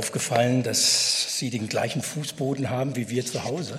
aufgefallen, 0.00 0.62
dass 0.62 1.36
Sie 1.38 1.50
den 1.50 1.68
gleichen 1.68 2.00
Fußboden 2.00 2.70
haben 2.70 2.96
wie 2.96 3.10
wir 3.10 3.26
zu 3.26 3.44
Hause. 3.44 3.78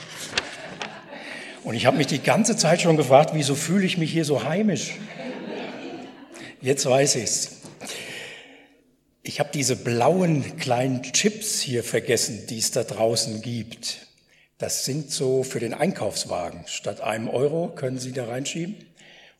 Und 1.64 1.74
ich 1.74 1.88
habe 1.88 1.98
mich 1.98 2.06
die 2.06 2.22
ganze 2.22 2.56
Zeit 2.56 2.80
schon 2.80 2.96
gefragt, 2.96 3.32
wieso 3.34 3.56
fühle 3.56 3.88
ich 3.88 3.98
mich 3.98 4.12
hier 4.12 4.24
so 4.24 4.44
heimisch? 4.44 5.00
Jetzt 6.62 6.86
weiß 6.86 7.16
ich's. 7.16 7.62
Ich 9.24 9.40
habe 9.40 9.50
diese 9.52 9.76
blauen 9.76 10.58
kleinen 10.58 11.02
Chips 11.02 11.60
hier 11.60 11.84
vergessen, 11.84 12.46
die 12.48 12.60
es 12.60 12.70
da 12.70 12.84
draußen 12.84 13.42
gibt. 13.42 14.06
Das 14.60 14.86
sind 14.86 15.10
so 15.10 15.42
für 15.42 15.60
den 15.60 15.74
Einkaufswagen. 15.74 16.66
Statt 16.68 17.02
einem 17.02 17.30
Euro 17.30 17.70
können 17.70 17.98
Sie 17.98 18.12
da 18.12 18.26
reinschieben. 18.26 18.76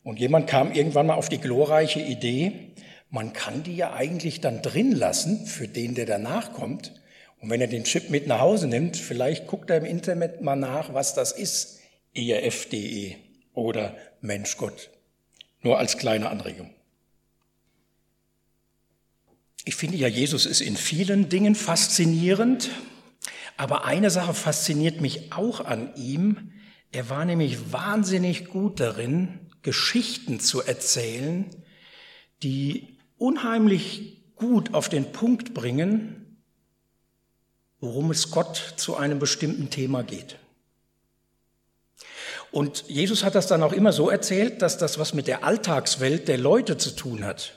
Und 0.02 0.18
jemand 0.18 0.48
kam 0.48 0.72
irgendwann 0.72 1.06
mal 1.06 1.14
auf 1.14 1.28
die 1.28 1.38
glorreiche 1.38 2.00
Idee, 2.00 2.71
man 3.12 3.34
kann 3.34 3.62
die 3.62 3.76
ja 3.76 3.92
eigentlich 3.92 4.40
dann 4.40 4.62
drin 4.62 4.90
lassen 4.90 5.46
für 5.46 5.68
den, 5.68 5.94
der 5.94 6.06
danach 6.06 6.54
kommt. 6.54 6.94
Und 7.40 7.50
wenn 7.50 7.60
er 7.60 7.66
den 7.66 7.84
Chip 7.84 8.08
mit 8.08 8.26
nach 8.26 8.40
Hause 8.40 8.66
nimmt, 8.66 8.96
vielleicht 8.96 9.46
guckt 9.46 9.68
er 9.68 9.76
im 9.76 9.84
Internet 9.84 10.40
mal 10.40 10.56
nach, 10.56 10.94
was 10.94 11.14
das 11.14 11.30
ist. 11.30 11.78
ERF.de 12.14 13.16
oder 13.52 13.94
Mensch 14.22 14.56
Gott. 14.56 14.88
Nur 15.60 15.78
als 15.78 15.98
kleine 15.98 16.30
Anregung. 16.30 16.70
Ich 19.66 19.76
finde 19.76 19.98
ja, 19.98 20.08
Jesus 20.08 20.46
ist 20.46 20.62
in 20.62 20.76
vielen 20.76 21.28
Dingen 21.28 21.54
faszinierend, 21.54 22.70
aber 23.58 23.84
eine 23.84 24.10
Sache 24.10 24.32
fasziniert 24.32 25.02
mich 25.02 25.32
auch 25.34 25.60
an 25.60 25.94
ihm. 25.96 26.52
Er 26.92 27.10
war 27.10 27.26
nämlich 27.26 27.72
wahnsinnig 27.72 28.46
gut 28.46 28.80
darin, 28.80 29.50
Geschichten 29.60 30.40
zu 30.40 30.62
erzählen, 30.62 31.44
die 32.42 32.91
unheimlich 33.22 34.24
gut 34.34 34.74
auf 34.74 34.88
den 34.88 35.12
Punkt 35.12 35.54
bringen, 35.54 36.42
worum 37.80 38.10
es 38.10 38.30
Gott 38.30 38.74
zu 38.76 38.96
einem 38.96 39.18
bestimmten 39.20 39.70
Thema 39.70 40.02
geht. 40.02 40.38
Und 42.50 42.84
Jesus 42.88 43.24
hat 43.24 43.34
das 43.34 43.46
dann 43.46 43.62
auch 43.62 43.72
immer 43.72 43.92
so 43.92 44.10
erzählt, 44.10 44.60
dass 44.60 44.76
das 44.76 44.98
was 44.98 45.14
mit 45.14 45.26
der 45.26 45.44
Alltagswelt 45.44 46.28
der 46.28 46.36
Leute 46.36 46.76
zu 46.76 46.90
tun 46.90 47.24
hat. 47.24 47.54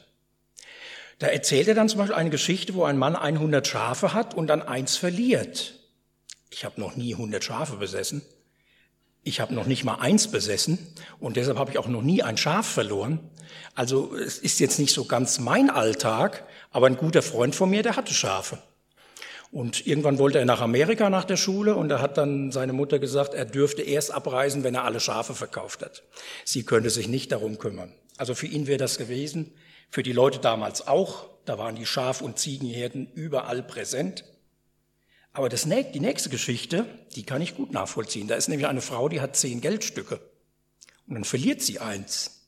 Da 1.19 1.27
erzählt 1.27 1.67
er 1.67 1.75
dann 1.75 1.89
zum 1.89 2.00
Beispiel 2.00 2.16
eine 2.16 2.29
Geschichte, 2.29 2.75
wo 2.75 2.83
ein 2.83 2.97
Mann 2.97 3.16
100 3.16 3.66
Schafe 3.66 4.13
hat 4.13 4.35
und 4.35 4.47
dann 4.47 4.61
eins 4.61 4.97
verliert. 4.97 5.73
Ich 6.50 6.63
habe 6.63 6.79
noch 6.79 6.95
nie 6.95 7.13
100 7.13 7.44
Schafe 7.44 7.77
besessen. 7.77 8.22
Ich 9.28 9.40
habe 9.40 9.56
noch 9.56 9.66
nicht 9.66 9.84
mal 9.84 9.95
eins 9.95 10.28
besessen 10.28 10.78
und 11.20 11.36
deshalb 11.36 11.58
habe 11.58 11.72
ich 11.72 11.80
auch 11.80 11.88
noch 11.88 12.04
nie 12.04 12.22
ein 12.22 12.38
Schaf 12.38 12.68
verloren. 12.68 13.20
Also 13.73 14.16
es 14.16 14.38
ist 14.38 14.59
jetzt 14.59 14.78
nicht 14.78 14.94
so 14.94 15.06
ganz 15.06 15.40
mein 15.40 15.72
Alltag, 15.72 16.45
aber 16.70 16.86
ein 16.86 16.95
guter 16.95 17.23
Freund 17.23 17.56
von 17.56 17.72
mir, 17.72 17.81
der 17.81 17.96
hatte 17.96 18.14
Schafe. 18.14 18.59
Und 19.52 19.88
irgendwann 19.88 20.20
wollte 20.20 20.38
er 20.38 20.46
nach 20.46 20.62
Amerika 20.62 21.09
nach 21.09 21.23
der 21.23 21.38
Schule 21.38 21.76
und 21.76 21.90
da 21.90 22.02
hat 22.02 22.20
dann 22.20 22.52
seine 22.52 22.73
Mutter 22.73 23.00
gesagt, 23.00 23.34
er 23.34 23.46
dürfte 23.46 23.81
erst 23.81 24.12
abreisen, 24.12 24.64
wenn 24.64 24.76
er 24.76 24.84
alle 24.84 25.00
Schafe 25.00 25.34
verkauft 25.34 25.81
hat. 25.81 26.03
Sie 26.44 26.64
könnte 26.64 26.92
sich 26.92 27.08
nicht 27.08 27.31
darum 27.31 27.58
kümmern. 27.58 27.94
Also 28.18 28.36
für 28.36 28.46
ihn 28.46 28.68
wäre 28.68 28.78
das 28.78 29.00
gewesen, 29.00 29.53
für 29.90 30.03
die 30.03 30.14
Leute 30.14 30.38
damals 30.38 30.88
auch. 30.88 31.26
Da 31.46 31.58
waren 31.58 31.76
die 31.76 31.88
Schaf- 31.88 32.22
und 32.22 32.38
Ziegenherden 32.38 33.12
überall 33.16 33.64
präsent. 33.64 34.23
Aber 35.36 35.50
das, 35.50 35.64
die 35.64 36.00
nächste 36.00 36.29
Geschichte, 36.29 36.85
die 37.13 37.23
kann 37.23 37.41
ich 37.41 37.57
gut 37.57 37.73
nachvollziehen. 37.73 38.29
Da 38.29 38.35
ist 38.35 38.47
nämlich 38.47 38.69
eine 38.69 38.79
Frau, 38.79 39.09
die 39.09 39.19
hat 39.19 39.35
zehn 39.35 39.59
Geldstücke. 39.59 40.22
Und 41.07 41.16
dann 41.16 41.25
verliert 41.25 41.62
sie 41.62 41.79
eins. 41.79 42.47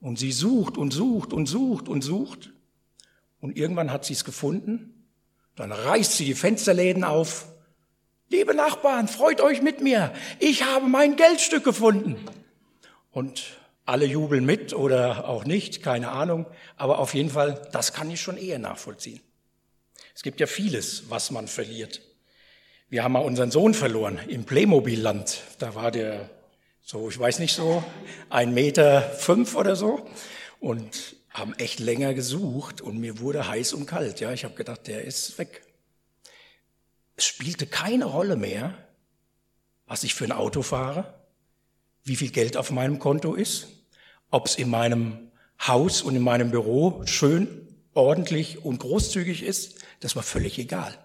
Und 0.00 0.20
sie 0.20 0.30
sucht 0.30 0.78
und 0.78 0.92
sucht 0.92 1.32
und 1.32 1.46
sucht 1.46 1.88
und 1.88 2.02
sucht. 2.02 2.50
Und 3.40 3.56
irgendwann 3.56 3.90
hat 3.90 4.04
sie 4.04 4.12
es 4.12 4.24
gefunden. 4.24 5.04
Dann 5.56 5.72
reißt 5.72 6.12
sie 6.12 6.26
die 6.26 6.36
Fensterläden 6.36 7.02
auf. 7.02 7.48
Liebe 8.28 8.54
Nachbarn, 8.54 9.08
freut 9.08 9.40
euch 9.40 9.60
mit 9.60 9.80
mir. 9.80 10.14
Ich 10.38 10.62
habe 10.62 10.86
mein 10.86 11.16
Geldstück 11.16 11.64
gefunden. 11.64 12.24
Und 13.10 13.58
alle 13.84 14.06
jubeln 14.06 14.46
mit 14.46 14.72
oder 14.74 15.28
auch 15.28 15.44
nicht, 15.44 15.82
keine 15.82 16.12
Ahnung. 16.12 16.46
Aber 16.76 17.00
auf 17.00 17.14
jeden 17.14 17.30
Fall, 17.30 17.68
das 17.72 17.92
kann 17.92 18.08
ich 18.12 18.20
schon 18.20 18.36
eher 18.36 18.60
nachvollziehen. 18.60 19.20
Es 20.14 20.22
gibt 20.22 20.38
ja 20.38 20.46
vieles, 20.46 21.10
was 21.10 21.32
man 21.32 21.48
verliert. 21.48 22.00
Wir 22.90 23.04
haben 23.04 23.12
mal 23.12 23.18
unseren 23.18 23.50
Sohn 23.50 23.74
verloren 23.74 24.18
im 24.28 24.44
Playmobil-Land. 24.44 25.42
Da 25.58 25.74
war 25.74 25.90
der 25.90 26.30
so, 26.80 27.10
ich 27.10 27.18
weiß 27.18 27.38
nicht 27.38 27.54
so, 27.54 27.84
ein 28.30 28.54
Meter 28.54 29.02
fünf 29.02 29.54
oder 29.56 29.76
so 29.76 30.08
und 30.58 31.16
haben 31.28 31.52
echt 31.58 31.80
länger 31.80 32.14
gesucht 32.14 32.80
und 32.80 32.96
mir 32.96 33.18
wurde 33.18 33.46
heiß 33.46 33.74
und 33.74 33.84
kalt. 33.84 34.20
Ja, 34.20 34.32
ich 34.32 34.44
habe 34.44 34.54
gedacht, 34.54 34.86
der 34.86 35.04
ist 35.04 35.36
weg. 35.36 35.66
Es 37.14 37.26
spielte 37.26 37.66
keine 37.66 38.06
Rolle 38.06 38.36
mehr, 38.36 38.72
was 39.86 40.02
ich 40.02 40.14
für 40.14 40.24
ein 40.24 40.32
Auto 40.32 40.62
fahre, 40.62 41.12
wie 42.04 42.16
viel 42.16 42.30
Geld 42.30 42.56
auf 42.56 42.70
meinem 42.70 42.98
Konto 42.98 43.34
ist, 43.34 43.68
ob 44.30 44.46
es 44.46 44.56
in 44.56 44.70
meinem 44.70 45.30
Haus 45.60 46.00
und 46.00 46.16
in 46.16 46.22
meinem 46.22 46.50
Büro 46.50 47.02
schön, 47.04 47.68
ordentlich 47.92 48.64
und 48.64 48.78
großzügig 48.78 49.42
ist, 49.42 49.84
das 50.00 50.16
war 50.16 50.22
völlig 50.22 50.58
egal. 50.58 50.96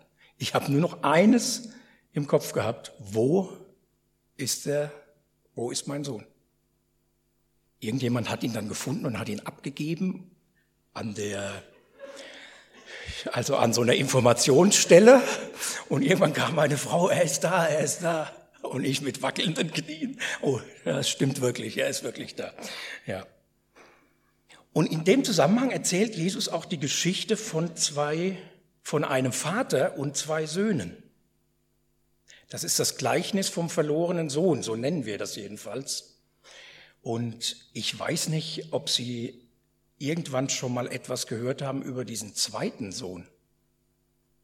Ich 0.43 0.53
habe 0.53 0.69
nur 0.69 0.81
noch 0.81 1.03
eines 1.03 1.69
im 2.11 2.27
Kopf 2.27 2.51
gehabt, 2.51 2.91
wo 2.99 3.49
ist 4.35 4.65
der, 4.65 4.91
wo 5.55 5.71
ist 5.71 5.87
mein 5.87 6.03
Sohn? 6.03 6.25
Irgendjemand 7.79 8.29
hat 8.29 8.43
ihn 8.43 8.51
dann 8.51 8.67
gefunden 8.67 9.05
und 9.05 9.17
hat 9.17 9.29
ihn 9.29 9.39
abgegeben 9.39 10.35
an 10.93 11.15
der, 11.15 11.63
also 13.31 13.55
an 13.55 13.71
so 13.71 13.83
einer 13.83 13.93
Informationsstelle. 13.93 15.21
Und 15.87 16.01
irgendwann 16.01 16.33
kam 16.33 16.55
meine 16.55 16.77
Frau, 16.77 17.07
er 17.07 17.23
ist 17.23 17.45
da, 17.45 17.65
er 17.65 17.79
ist 17.79 18.03
da. 18.03 18.29
Und 18.63 18.83
ich 18.83 19.01
mit 19.01 19.21
wackelnden 19.21 19.71
Knien. 19.71 20.19
Oh, 20.41 20.59
das 20.83 21.09
stimmt 21.09 21.39
wirklich, 21.39 21.77
er 21.77 21.87
ist 21.87 22.03
wirklich 22.03 22.35
da. 22.35 22.51
Ja. 23.05 23.25
Und 24.73 24.91
in 24.91 25.05
dem 25.05 25.23
Zusammenhang 25.23 25.71
erzählt 25.71 26.17
Jesus 26.17 26.49
auch 26.49 26.65
die 26.65 26.79
Geschichte 26.79 27.37
von 27.37 27.77
zwei, 27.77 28.37
von 28.83 29.03
einem 29.03 29.31
Vater 29.31 29.97
und 29.97 30.15
zwei 30.15 30.45
Söhnen. 30.45 31.01
Das 32.49 32.63
ist 32.63 32.77
das 32.77 32.97
Gleichnis 32.97 33.49
vom 33.49 33.69
verlorenen 33.69 34.29
Sohn, 34.29 34.61
so 34.61 34.75
nennen 34.75 35.05
wir 35.05 35.17
das 35.17 35.35
jedenfalls. 35.35 36.19
Und 37.01 37.57
ich 37.73 37.97
weiß 37.97 38.29
nicht, 38.29 38.67
ob 38.71 38.89
Sie 38.89 39.47
irgendwann 39.97 40.49
schon 40.49 40.73
mal 40.73 40.87
etwas 40.91 41.27
gehört 41.27 41.61
haben 41.61 41.81
über 41.81 42.05
diesen 42.05 42.35
zweiten 42.35 42.91
Sohn. 42.91 43.27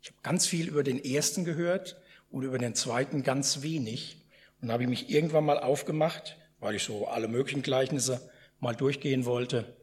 Ich 0.02 0.10
habe 0.10 0.20
ganz 0.24 0.48
viel 0.48 0.68
über 0.68 0.84
den 0.84 1.04
ersten 1.04 1.44
gehört 1.44 2.02
und 2.32 2.44
über 2.44 2.58
den 2.58 2.76
zweiten 2.76 3.24
ganz 3.24 3.62
wenig. 3.62 4.26
Und 4.62 4.72
habe 4.72 4.84
ich 4.84 4.90
mich 4.90 5.10
irgendwann 5.10 5.46
mal 5.46 5.60
aufgemacht, 5.60 6.38
weil 6.60 6.76
ich 6.76 6.84
so 6.84 7.08
alle 7.08 7.28
möglichen 7.28 7.62
Gleichnisse 7.62 8.30
mal 8.60 8.76
durchgehen 8.76 9.26
wollte, 9.26 9.74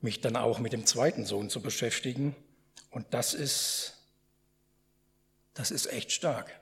mich 0.00 0.20
dann 0.20 0.36
auch 0.36 0.58
mit 0.58 0.72
dem 0.72 0.86
zweiten 0.86 1.24
Sohn 1.24 1.50
zu 1.50 1.60
beschäftigen. 1.60 2.34
Und 2.90 3.12
das 3.14 3.34
ist, 3.34 3.94
das 5.54 5.70
ist 5.70 5.86
echt 5.86 6.12
stark. 6.12 6.60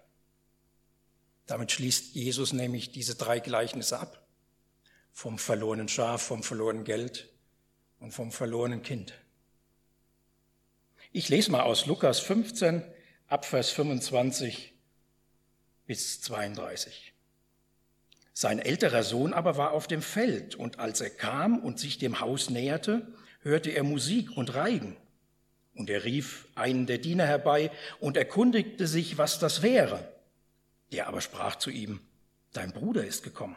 Damit 1.46 1.70
schließt 1.72 2.14
Jesus 2.14 2.52
nämlich 2.52 2.90
diese 2.90 3.14
drei 3.14 3.38
Gleichnisse 3.38 3.98
ab. 3.98 4.26
Vom 5.12 5.38
verlorenen 5.38 5.88
Schaf, 5.88 6.22
vom 6.22 6.42
verlorenen 6.42 6.84
Geld 6.84 7.28
und 8.00 8.12
vom 8.12 8.32
verlorenen 8.32 8.82
Kind. 8.82 9.14
Ich 11.12 11.28
lese 11.28 11.50
mal 11.50 11.62
aus 11.62 11.86
Lukas 11.86 12.20
15, 12.20 12.82
Abvers 13.28 13.70
25 13.70 14.74
bis 15.86 16.20
32. 16.20 17.14
Sein 18.34 18.58
älterer 18.58 19.02
Sohn 19.02 19.32
aber 19.32 19.56
war 19.56 19.70
auf 19.70 19.86
dem 19.86 20.02
Feld, 20.02 20.56
und 20.56 20.78
als 20.78 21.00
er 21.00 21.08
kam 21.08 21.58
und 21.60 21.78
sich 21.78 21.96
dem 21.96 22.20
Haus 22.20 22.50
näherte, 22.50 23.14
hörte 23.40 23.70
er 23.70 23.82
Musik 23.82 24.36
und 24.36 24.54
Reigen. 24.54 24.96
Und 25.76 25.90
er 25.90 26.04
rief 26.04 26.48
einen 26.54 26.86
der 26.86 26.98
Diener 26.98 27.26
herbei 27.26 27.70
und 28.00 28.16
erkundigte 28.16 28.86
sich, 28.86 29.18
was 29.18 29.38
das 29.38 29.62
wäre. 29.62 30.08
Der 30.92 31.06
aber 31.06 31.20
sprach 31.20 31.56
zu 31.56 31.70
ihm, 31.70 32.00
dein 32.52 32.72
Bruder 32.72 33.04
ist 33.04 33.22
gekommen. 33.22 33.56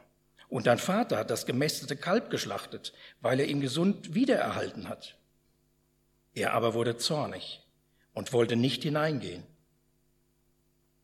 Und 0.50 0.68
dein 0.68 0.80
Vater 0.80 1.18
hat 1.18 1.30
das 1.30 1.46
gemästete 1.46 1.96
Kalb 1.96 2.30
geschlachtet, 2.30 2.94
weil 3.22 3.40
er 3.40 3.48
ihn 3.48 3.62
gesund 3.62 4.14
wiedererhalten 4.16 4.90
hat. 4.90 5.18
Er 6.34 6.54
aber 6.54 6.74
wurde 6.74 6.98
zornig 6.98 7.62
und 8.14 8.34
wollte 8.34 8.56
nicht 8.56 8.84
hineingehen. 8.84 9.44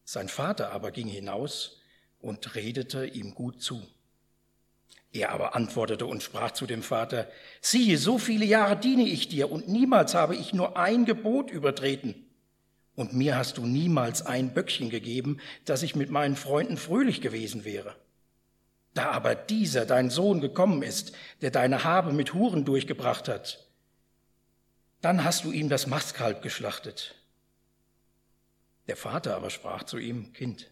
Sein 0.04 0.30
Vater 0.30 0.72
aber 0.72 0.92
ging 0.92 1.08
hinaus 1.08 1.80
und 2.20 2.56
redete 2.56 3.06
ihm 3.06 3.34
gut 3.36 3.62
zu. 3.62 3.88
Er 5.16 5.32
aber 5.32 5.56
antwortete 5.56 6.06
und 6.06 6.24
sprach 6.24 6.52
zu 6.52 6.66
dem 6.66 6.84
Vater, 6.84 7.30
siehe, 7.62 7.98
so 7.98 8.18
viele 8.18 8.44
Jahre 8.44 8.76
diene 8.76 9.04
ich 9.04 9.30
dir 9.30 9.50
und 9.50 9.70
niemals 9.70 10.14
habe 10.14 10.36
ich 10.36 10.54
nur 10.54 10.76
ein 10.76 11.06
Gebot 11.06 11.50
übertreten. 11.50 12.26
Und 12.96 13.14
mir 13.14 13.38
hast 13.38 13.58
du 13.58 13.66
niemals 13.66 14.26
ein 14.26 14.54
Böckchen 14.54 14.90
gegeben, 14.90 15.40
dass 15.64 15.84
ich 15.84 15.96
mit 15.96 16.10
meinen 16.10 16.36
Freunden 16.36 16.76
fröhlich 16.76 17.22
gewesen 17.22 17.64
wäre. 17.64 17.96
Da 18.94 19.12
aber 19.12 19.36
dieser, 19.36 19.86
dein 19.86 20.10
Sohn, 20.10 20.42
gekommen 20.42 20.84
ist, 20.84 21.14
der 21.42 21.52
deine 21.52 21.86
Habe 21.86 22.12
mit 22.12 22.34
Huren 22.34 22.66
durchgebracht 22.66 23.30
hat, 23.30 23.66
dann 25.00 25.24
hast 25.24 25.46
du 25.46 25.54
ihm 25.54 25.70
das 25.70 25.88
Mastkalb 25.88 26.42
geschlachtet. 26.42 27.16
Der 28.88 28.98
Vater 28.98 29.38
aber 29.38 29.50
sprach 29.50 29.84
zu 29.84 29.98
ihm, 29.98 30.34
Kind, 30.34 30.70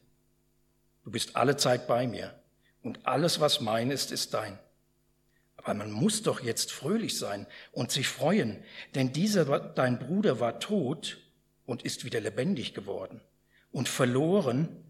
du 1.05 1.11
bist 1.11 1.37
alle 1.37 1.55
Zeit 1.55 1.87
bei 1.87 2.07
mir 2.07 2.33
und 2.83 3.06
alles, 3.07 3.39
was 3.39 3.62
mein 3.62 3.89
ist, 3.89 4.12
ist 4.12 4.33
dein. 4.33 4.59
Aber 5.57 5.74
man 5.74 5.91
muss 5.91 6.21
doch 6.24 6.41
jetzt 6.41 6.71
fröhlich 6.71 7.18
sein 7.18 7.47
und 7.71 7.91
sich 7.91 8.07
freuen, 8.07 8.62
denn 8.95 9.13
dieser, 9.13 9.59
dein 9.59 9.97
Bruder 9.97 10.39
war 10.39 10.59
tot 10.59 11.18
und 11.65 11.83
ist 11.83 12.03
wieder 12.03 12.19
lebendig 12.19 12.74
geworden 12.74 13.21
und 13.71 13.88
verloren 13.88 14.83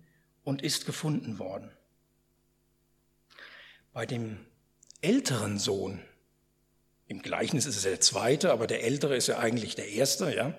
und 0.43 0.63
ist 0.63 0.85
gefunden 0.85 1.37
worden. 1.37 1.71
Bei 3.93 4.07
dem 4.07 4.43
älteren 5.01 5.59
Sohn, 5.59 6.01
im 7.07 7.21
Gleichnis 7.21 7.67
ist 7.67 7.75
es 7.75 7.83
der 7.83 8.01
zweite, 8.01 8.51
aber 8.51 8.65
der 8.65 8.83
ältere 8.83 9.15
ist 9.15 9.27
ja 9.27 9.37
eigentlich 9.37 9.75
der 9.75 9.89
erste, 9.89 10.33
ja. 10.33 10.57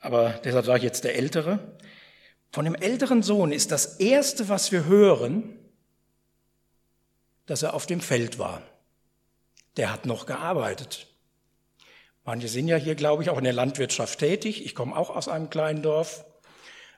Aber 0.00 0.40
deshalb 0.44 0.66
sage 0.66 0.78
ich 0.78 0.84
jetzt 0.84 1.04
der 1.04 1.14
ältere. 1.14 1.76
Von 2.50 2.64
dem 2.64 2.74
älteren 2.74 3.22
Sohn 3.22 3.52
ist 3.52 3.70
das 3.70 4.00
erste, 4.00 4.48
was 4.48 4.72
wir 4.72 4.86
hören, 4.86 5.56
dass 7.46 7.62
er 7.62 7.74
auf 7.74 7.86
dem 7.86 8.00
Feld 8.00 8.38
war. 8.38 8.62
Der 9.76 9.92
hat 9.92 10.06
noch 10.06 10.26
gearbeitet. 10.26 11.06
Manche 12.24 12.48
sind 12.48 12.66
ja 12.66 12.76
hier, 12.76 12.96
glaube 12.96 13.22
ich, 13.22 13.30
auch 13.30 13.38
in 13.38 13.44
der 13.44 13.52
Landwirtschaft 13.52 14.18
tätig. 14.18 14.64
Ich 14.64 14.74
komme 14.74 14.96
auch 14.96 15.10
aus 15.10 15.28
einem 15.28 15.48
kleinen 15.48 15.82
Dorf 15.82 16.24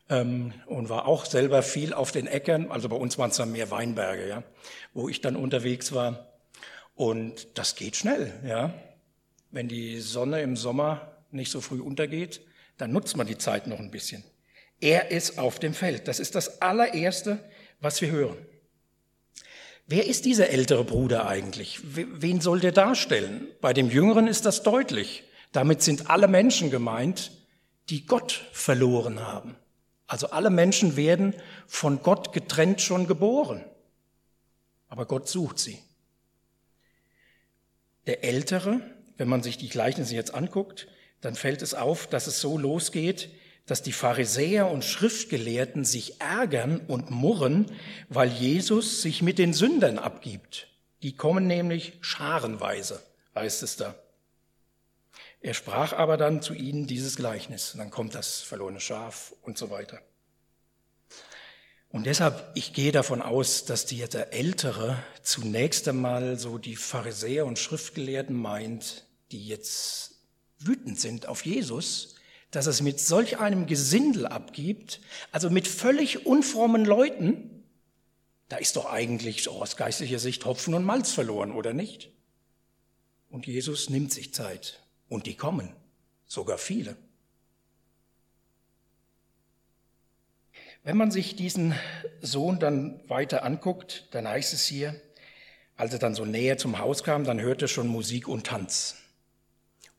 ähm, 0.09 0.55
und 0.67 0.89
war 0.89 1.07
auch 1.07 1.27
selber 1.27 1.63
viel 1.63 1.93
auf 1.93 2.13
den 2.13 2.27
Äckern. 2.27 2.71
Also 2.71 2.89
bei 2.89 2.97
uns 2.97 3.19
waren 3.19 3.31
es 3.31 3.37
dann 3.37 3.53
mehr 3.53 3.71
Weinberge, 3.71 4.27
ja, 4.27 4.43
wo 4.95 5.09
ich 5.09 5.21
dann 5.21 5.37
unterwegs 5.37 5.93
war. 5.93 6.33
Und 6.95 7.59
das 7.59 7.77
geht 7.77 7.97
schnell, 7.97 8.33
ja. 8.45 8.73
Wenn 9.51 9.69
die 9.69 10.01
Sonne 10.01 10.43
im 10.43 10.57
Sommer 10.57 11.13
nicht 11.31 11.51
so 11.51 11.61
früh 11.61 11.81
untergeht, 11.81 12.41
dann 12.77 12.93
nutzt 12.93 13.17
man 13.17 13.27
die 13.27 13.39
Zeit 13.39 13.67
noch 13.67 13.79
ein 13.79 13.91
bisschen. 13.91 14.25
Er 14.81 15.11
ist 15.11 15.39
auf 15.39 15.59
dem 15.59 15.75
Feld. 15.75 16.09
Das 16.09 16.21
ist 16.21 16.35
das 16.35 16.63
allererste, 16.63 17.39
was 17.81 18.01
wir 18.01 18.11
hören. 18.11 18.37
Wer 19.91 20.07
ist 20.07 20.27
dieser 20.27 20.51
ältere 20.51 20.85
Bruder 20.85 21.27
eigentlich? 21.27 21.81
Wen 21.83 22.43
soll 22.43 22.61
der 22.61 22.73
darstellen? 22.73 23.49
Bei 23.63 23.73
dem 23.73 23.89
Jüngeren 23.89 24.27
ist 24.27 24.45
das 24.45 24.63
deutlich. 24.63 25.25
Damit 25.51 25.81
sind 25.81 26.11
alle 26.11 26.29
Menschen 26.29 26.71
gemeint, 26.71 27.31
die 27.89 28.05
Gott 28.05 28.45
verloren 28.53 29.21
haben. 29.21 29.57
Also 30.07 30.29
alle 30.29 30.51
Menschen 30.51 30.97
werden 30.97 31.35
von 31.67 32.03
Gott 32.03 32.35
getrennt 32.35 32.83
schon 32.83 33.07
geboren. 33.07 33.65
Aber 34.89 35.07
Gott 35.07 35.27
sucht 35.27 35.59
sie. 35.59 35.79
Der 38.07 38.25
Ältere, 38.25 38.83
wenn 39.17 39.29
man 39.29 39.43
sich 39.43 39.57
die 39.57 39.71
Gleichnisse 39.71 40.15
jetzt 40.15 40.35
anguckt, 40.35 40.87
dann 41.23 41.35
fällt 41.35 41.63
es 41.63 41.73
auf, 41.73 42.07
dass 42.07 42.27
es 42.27 42.43
so 42.43 42.59
losgeht, 42.59 43.31
dass 43.69 43.83
die 43.83 43.93
Pharisäer 43.93 44.69
und 44.69 44.85
Schriftgelehrten 44.85 45.85
sich 45.85 46.21
ärgern 46.21 46.81
und 46.89 47.11
murren, 47.11 47.71
weil 48.09 48.31
Jesus 48.31 49.03
sich 49.03 49.23
mit 49.23 49.39
den 49.39 49.53
Sündern 49.53 49.99
abgibt. 49.99 50.69
Die 51.03 51.15
kommen 51.15 51.47
nämlich 51.47 51.93
scharenweise, 52.01 53.01
heißt 53.35 53.63
es 53.63 53.77
da. 53.77 53.95
Er 55.41 55.55
sprach 55.55 55.93
aber 55.93 56.17
dann 56.17 56.43
zu 56.43 56.55
ihnen 56.55 56.87
dieses 56.87 57.15
Gleichnis. 57.15 57.75
Und 57.75 57.79
dann 57.79 57.91
kommt 57.91 58.15
das 58.15 58.41
verlorene 58.41 58.81
Schaf 58.81 59.35
und 59.43 59.57
so 59.57 59.71
weiter. 59.71 60.01
Und 61.91 62.07
deshalb, 62.07 62.51
ich 62.55 62.73
gehe 62.73 62.93
davon 62.93 63.23
aus, 63.23 63.65
dass 63.65 63.87
die 63.87 63.99
der 63.99 64.33
Ältere 64.33 64.99
zunächst 65.23 65.87
einmal 65.89 66.39
so 66.39 66.59
die 66.59 66.77
Pharisäer 66.77 67.47
und 67.47 67.59
Schriftgelehrten 67.59 68.37
meint, 68.37 69.07
die 69.31 69.47
jetzt 69.47 70.17
wütend 70.59 70.99
sind 70.99 71.27
auf 71.27 71.45
Jesus, 71.45 72.17
dass 72.51 72.67
es 72.67 72.81
mit 72.81 72.99
solch 73.01 73.39
einem 73.39 73.67
Gesindel 73.67 74.27
abgibt, 74.27 75.01
also 75.33 75.51
mit 75.51 75.69
völlig 75.69 76.27
unfrommen 76.27 76.85
Leuten, 76.85 77.65
da 78.49 78.57
ist 78.57 78.77
doch 78.77 78.87
eigentlich 78.87 79.49
aus 79.49 79.77
geistlicher 79.77 80.19
Sicht 80.19 80.45
Hopfen 80.47 80.75
und 80.75 80.85
Malz 80.85 81.13
verloren, 81.13 81.53
oder 81.53 81.75
nicht? 81.75 82.11
Und 83.29 83.47
Jesus 83.47 83.91
nimmt 83.91 84.13
sich 84.13 84.33
Zeit. 84.33 84.83
Und 85.11 85.27
die 85.27 85.35
kommen, 85.35 85.75
sogar 86.27 86.59
viele. 86.59 86.97
Wenn 90.85 90.97
man 90.97 91.11
sich 91.11 91.37
diesen 91.37 91.75
Sohn 92.23 92.59
dann 92.59 93.01
weiter 93.09 93.45
anguckt, 93.45 94.07
dann 94.13 94.27
heißt 94.27 94.55
es 94.55 94.65
hier, 94.65 94.99
als 95.77 95.93
er 95.93 95.99
dann 95.99 96.15
so 96.15 96.25
näher 96.25 96.57
zum 96.57 96.79
Haus 96.79 97.05
kam, 97.05 97.25
dann 97.25 97.41
hörte 97.41 97.67
er 97.67 97.69
schon 97.69 97.89
Musik 97.89 98.27
und 98.27 98.47
Tanz. 98.47 98.97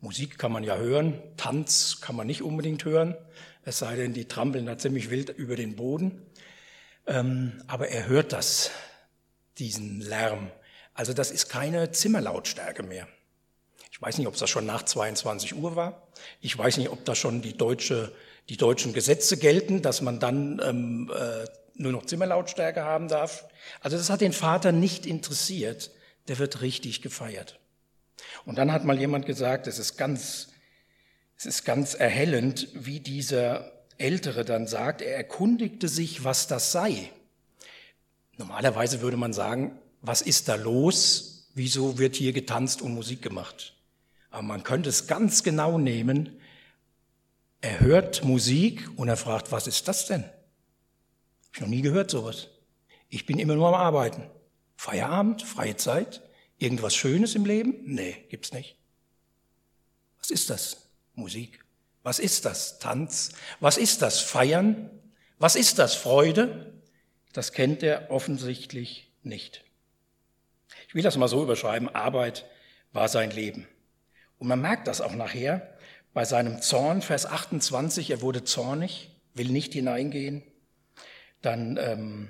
Musik 0.02 0.38
kann 0.38 0.52
man 0.52 0.64
ja 0.64 0.78
hören, 0.78 1.22
Tanz 1.36 2.00
kann 2.02 2.16
man 2.16 2.28
nicht 2.28 2.42
unbedingt 2.42 2.86
hören, 2.86 3.16
es 3.64 3.80
sei 3.80 3.96
denn, 3.96 4.14
die 4.14 4.26
trampeln 4.26 4.66
da 4.66 4.78
ziemlich 4.78 5.10
wild 5.10 5.30
über 5.30 5.56
den 5.56 5.76
Boden. 5.76 6.26
Ähm, 7.06 7.62
aber 7.68 7.90
er 7.90 8.08
hört 8.08 8.34
das, 8.34 8.72
diesen 9.58 10.00
Lärm. 10.00 10.52
Also 10.94 11.14
das 11.14 11.32
ist 11.32 11.50
keine 11.50 11.92
Zimmerlautstärke 11.92 12.84
mehr. 12.84 13.08
Ich 13.92 14.02
weiß 14.02 14.18
nicht, 14.18 14.28
ob 14.28 14.38
das 14.38 14.50
schon 14.50 14.66
nach 14.66 14.84
22 14.84 15.56
Uhr 15.56 15.76
war. 15.76 16.08
Ich 16.40 16.58
weiß 16.58 16.78
nicht, 16.78 16.90
ob 16.90 17.04
da 17.04 17.16
schon 17.16 17.42
die, 17.42 17.58
deutsche, 17.58 18.14
die 18.48 18.58
deutschen 18.58 18.94
Gesetze 18.94 19.38
gelten, 19.38 19.82
dass 19.82 20.02
man 20.02 20.20
dann 20.20 20.62
ähm, 20.64 21.12
äh, 21.14 21.46
nur 21.76 21.92
noch 21.92 22.06
Zimmerlautstärke 22.06 22.84
haben 22.84 23.08
darf. 23.08 23.46
Also 23.82 23.98
das 23.98 24.10
hat 24.10 24.22
den 24.22 24.34
Vater 24.34 24.72
nicht 24.72 25.06
interessiert. 25.06 25.92
Der 26.28 26.38
wird 26.38 26.62
richtig 26.62 27.02
gefeiert. 27.02 27.60
Und 28.46 28.58
dann 28.58 28.72
hat 28.72 28.86
mal 28.86 29.00
jemand 29.00 29.26
gesagt, 29.26 29.68
es 29.68 29.80
ist 29.80 29.98
ganz, 29.98 30.50
es 31.38 31.46
ist 31.46 31.66
ganz 31.66 31.94
erhellend, 31.94 32.68
wie 32.74 33.00
dieser 33.00 33.72
Ältere 33.98 34.46
dann 34.46 34.68
sagt, 34.68 35.02
er 35.02 35.16
erkundigte 35.16 35.88
sich, 35.88 36.24
was 36.24 36.48
das 36.48 36.72
sei. 36.72 37.12
Normalerweise 38.38 39.02
würde 39.02 39.18
man 39.18 39.34
sagen, 39.34 39.78
was 40.02 40.22
ist 40.22 40.48
da 40.48 40.56
los? 40.56 41.50
Wieso 41.54 41.98
wird 41.98 42.16
hier 42.16 42.32
getanzt 42.32 42.82
und 42.82 42.94
Musik 42.94 43.22
gemacht? 43.22 43.76
Aber 44.32 44.44
man 44.44 44.64
könnte 44.64 44.90
es 44.90 45.08
ganz 45.08 45.44
genau 45.44 45.78
nehmen. 45.78 46.40
Er 47.62 47.82
hört 47.82 48.24
Musik 48.24 48.90
und 48.96 49.10
er 49.10 49.18
fragt, 49.18 49.52
was 49.52 49.68
ist 49.68 49.88
das 49.88 50.06
denn? 50.06 50.24
Hab 50.24 51.56
ich 51.56 51.62
noch 51.62 51.68
nie 51.68 51.82
gehört 51.82 52.12
sowas. 52.12 52.48
Ich 53.10 53.26
bin 53.26 53.40
immer 53.40 53.56
nur 53.56 53.68
am 53.68 53.74
Arbeiten. 53.74 54.24
Feierabend, 54.78 55.42
freie 55.42 55.76
Zeit, 55.76 56.22
irgendwas 56.60 56.96
Schönes 56.96 57.36
im 57.36 57.46
Leben? 57.46 57.76
Nee, 57.86 58.26
gibt's 58.30 58.54
nicht. 58.54 58.78
Was 60.20 60.30
ist 60.30 60.50
das? 60.50 60.90
Musik. 61.16 61.66
Was 62.04 62.20
ist 62.20 62.46
das? 62.46 62.80
Tanz. 62.80 63.32
Was 63.60 63.78
ist 63.78 64.02
das? 64.02 64.20
Feiern. 64.20 64.90
Was 65.38 65.56
ist 65.56 65.80
das? 65.80 65.96
Freude. 65.96 66.74
Das 67.34 67.54
kennt 67.54 67.84
er 67.84 68.12
offensichtlich 68.12 69.12
nicht. 69.24 69.64
Ich 70.88 70.96
will 70.96 71.04
das 71.04 71.18
mal 71.18 71.28
so 71.28 71.44
überschreiben. 71.44 71.90
Arbeit 71.90 72.46
war 72.92 73.08
sein 73.10 73.32
Leben. 73.32 73.68
Und 74.38 74.48
man 74.48 74.62
merkt 74.62 74.88
das 74.88 75.02
auch 75.02 75.14
nachher 75.14 75.78
bei 76.14 76.26
seinem 76.26 76.62
Zorn, 76.62 77.02
Vers 77.02 77.26
28, 77.26 78.10
er 78.10 78.22
wurde 78.22 78.44
zornig, 78.44 79.12
will 79.36 79.50
nicht 79.50 79.74
hineingehen. 79.74 80.44
Dann 81.42 81.78
ähm, 81.78 82.30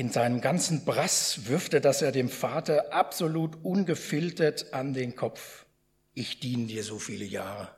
in 0.00 0.10
seinem 0.10 0.40
ganzen 0.40 0.86
Brass 0.86 1.44
wirft 1.44 1.74
er 1.74 1.80
das 1.80 2.00
er 2.00 2.10
dem 2.10 2.30
Vater 2.30 2.90
absolut 2.90 3.62
ungefiltert 3.62 4.72
an 4.72 4.94
den 4.94 5.14
Kopf. 5.14 5.66
Ich 6.14 6.40
diene 6.40 6.68
dir 6.68 6.84
so 6.84 6.98
viele 6.98 7.26
Jahre. 7.26 7.68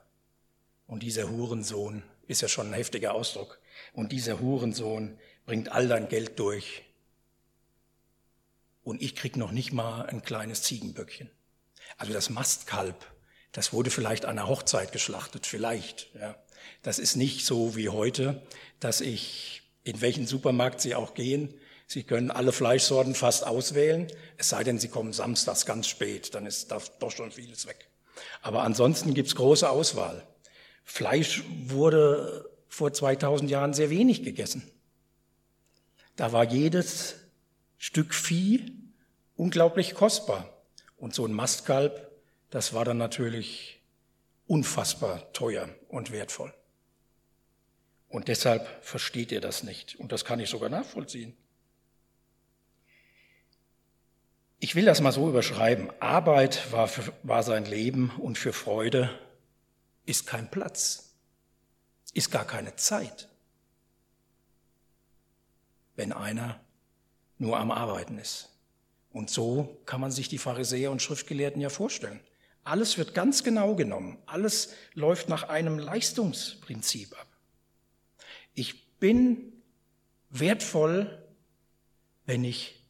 Und 0.87 1.03
dieser 1.03 1.29
Hurensohn 1.29 2.01
ist 2.25 2.41
ja 2.41 2.47
schon 2.47 2.67
ein 2.67 2.75
heftiger 2.75 3.13
Ausdruck. 3.13 3.59
Und 3.91 4.13
dieser 4.13 4.39
Hurensohn 4.39 5.19
bringt 5.45 5.73
all 5.73 5.89
dein 5.89 6.07
Geld 6.07 6.39
durch. 6.39 6.83
Und 8.85 9.01
ich 9.01 9.17
krieg 9.17 9.35
noch 9.35 9.51
nicht 9.51 9.73
mal 9.73 10.05
ein 10.05 10.21
kleines 10.21 10.61
Ziegenböckchen. 10.61 11.29
Also 11.97 12.13
das 12.13 12.29
Mastkalb, 12.29 13.05
das 13.51 13.73
wurde 13.73 13.89
vielleicht 13.89 14.23
an 14.23 14.39
einer 14.39 14.47
Hochzeit 14.47 14.93
geschlachtet, 14.93 15.45
vielleicht. 15.45 16.15
Ja. 16.15 16.37
Das 16.83 16.99
ist 16.99 17.17
nicht 17.17 17.45
so 17.45 17.75
wie 17.75 17.89
heute, 17.89 18.41
dass 18.79 19.01
ich, 19.01 19.63
in 19.83 19.99
welchen 19.99 20.25
Supermarkt 20.25 20.79
Sie 20.79 20.95
auch 20.95 21.15
gehen, 21.15 21.53
Sie 21.93 22.01
können 22.01 22.31
alle 22.31 22.51
Fleischsorten 22.51 23.13
fast 23.13 23.45
auswählen, 23.45 24.07
es 24.37 24.49
sei 24.49 24.63
denn, 24.63 24.79
Sie 24.79 24.87
kommen 24.87 25.13
samstags 25.13 25.67
ganz 25.67 25.87
spät, 25.87 26.33
dann 26.33 26.47
ist 26.47 26.71
da 26.71 26.81
doch 26.97 27.11
schon 27.11 27.29
vieles 27.29 27.67
weg. 27.67 27.87
Aber 28.41 28.63
ansonsten 28.63 29.13
gibt's 29.13 29.35
große 29.35 29.69
Auswahl. 29.69 30.25
Fleisch 30.83 31.43
wurde 31.67 32.49
vor 32.67 32.93
2000 32.93 33.51
Jahren 33.51 33.75
sehr 33.75 33.91
wenig 33.91 34.23
gegessen. 34.23 34.67
Da 36.15 36.31
war 36.31 36.45
jedes 36.45 37.13
Stück 37.77 38.15
Vieh 38.15 38.71
unglaublich 39.35 39.93
kostbar. 39.93 40.49
Und 40.97 41.13
so 41.13 41.27
ein 41.27 41.33
Mastkalb, 41.33 42.09
das 42.49 42.73
war 42.73 42.85
dann 42.85 42.97
natürlich 42.97 43.83
unfassbar 44.47 45.31
teuer 45.31 45.69
und 45.89 46.09
wertvoll. 46.09 46.55
Und 48.09 48.29
deshalb 48.29 48.67
versteht 48.83 49.31
er 49.31 49.41
das 49.41 49.61
nicht. 49.61 49.95
Und 49.97 50.11
das 50.11 50.25
kann 50.25 50.39
ich 50.39 50.49
sogar 50.49 50.69
nachvollziehen. 50.69 51.37
Ich 54.73 54.75
will 54.75 54.85
das 54.85 55.01
mal 55.01 55.11
so 55.11 55.29
überschreiben. 55.29 55.91
Arbeit 55.99 56.71
war, 56.71 56.87
für, 56.87 57.13
war 57.21 57.43
sein 57.43 57.65
Leben 57.65 58.09
und 58.17 58.39
für 58.39 58.53
Freude 58.53 59.07
ist 60.07 60.25
kein 60.25 60.49
Platz, 60.49 61.13
ist 62.15 62.31
gar 62.31 62.43
keine 62.43 62.75
Zeit. 62.75 63.29
wenn 65.95 66.11
einer 66.11 66.59
nur 67.37 67.59
am 67.59 67.69
Arbeiten 67.69 68.17
ist. 68.17 68.49
Und 69.11 69.29
so 69.29 69.79
kann 69.85 70.01
man 70.01 70.09
sich 70.11 70.27
die 70.27 70.37
Pharisäer 70.37 70.91
und 70.91 71.03
Schriftgelehrten 71.03 71.61
ja 71.61 71.69
vorstellen. 71.69 72.19
Alles 72.63 72.97
wird 72.97 73.13
ganz 73.13 73.43
genau 73.43 73.75
genommen. 73.75 74.17
Alles 74.25 74.73
läuft 74.93 75.29
nach 75.29 75.49
einem 75.49 75.77
Leistungsprinzip 75.77 77.13
ab. 77.13 77.27
Ich 78.55 78.97
bin 78.97 79.53
wertvoll, 80.31 81.23
wenn 82.25 82.43
ich, 82.43 82.82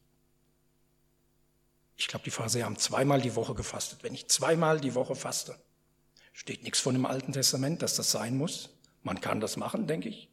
ich 2.04 2.08
glaube, 2.08 2.24
die 2.24 2.30
Pharisäer 2.30 2.66
haben 2.66 2.76
zweimal 2.76 3.22
die 3.22 3.34
Woche 3.34 3.54
gefastet. 3.54 4.00
Wenn 4.02 4.12
ich 4.12 4.28
zweimal 4.28 4.78
die 4.78 4.94
Woche 4.94 5.14
faste, 5.14 5.56
steht 6.34 6.62
nichts 6.62 6.78
von 6.78 6.92
dem 6.94 7.06
Alten 7.06 7.32
Testament, 7.32 7.80
dass 7.80 7.96
das 7.96 8.10
sein 8.10 8.36
muss. 8.36 8.68
Man 9.02 9.22
kann 9.22 9.40
das 9.40 9.56
machen, 9.56 9.86
denke 9.86 10.10
ich. 10.10 10.28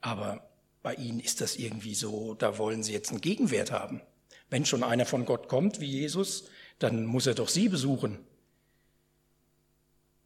Aber 0.00 0.48
bei 0.84 0.94
ihnen 0.94 1.18
ist 1.18 1.40
das 1.40 1.56
irgendwie 1.56 1.96
so, 1.96 2.34
da 2.34 2.58
wollen 2.58 2.84
sie 2.84 2.92
jetzt 2.92 3.10
einen 3.10 3.20
Gegenwert 3.20 3.72
haben. 3.72 4.02
Wenn 4.50 4.66
schon 4.66 4.84
einer 4.84 5.04
von 5.04 5.24
Gott 5.24 5.48
kommt, 5.48 5.80
wie 5.80 5.90
Jesus, 5.90 6.44
dann 6.78 7.06
muss 7.06 7.26
er 7.26 7.34
doch 7.34 7.48
sie 7.48 7.68
besuchen. 7.68 8.24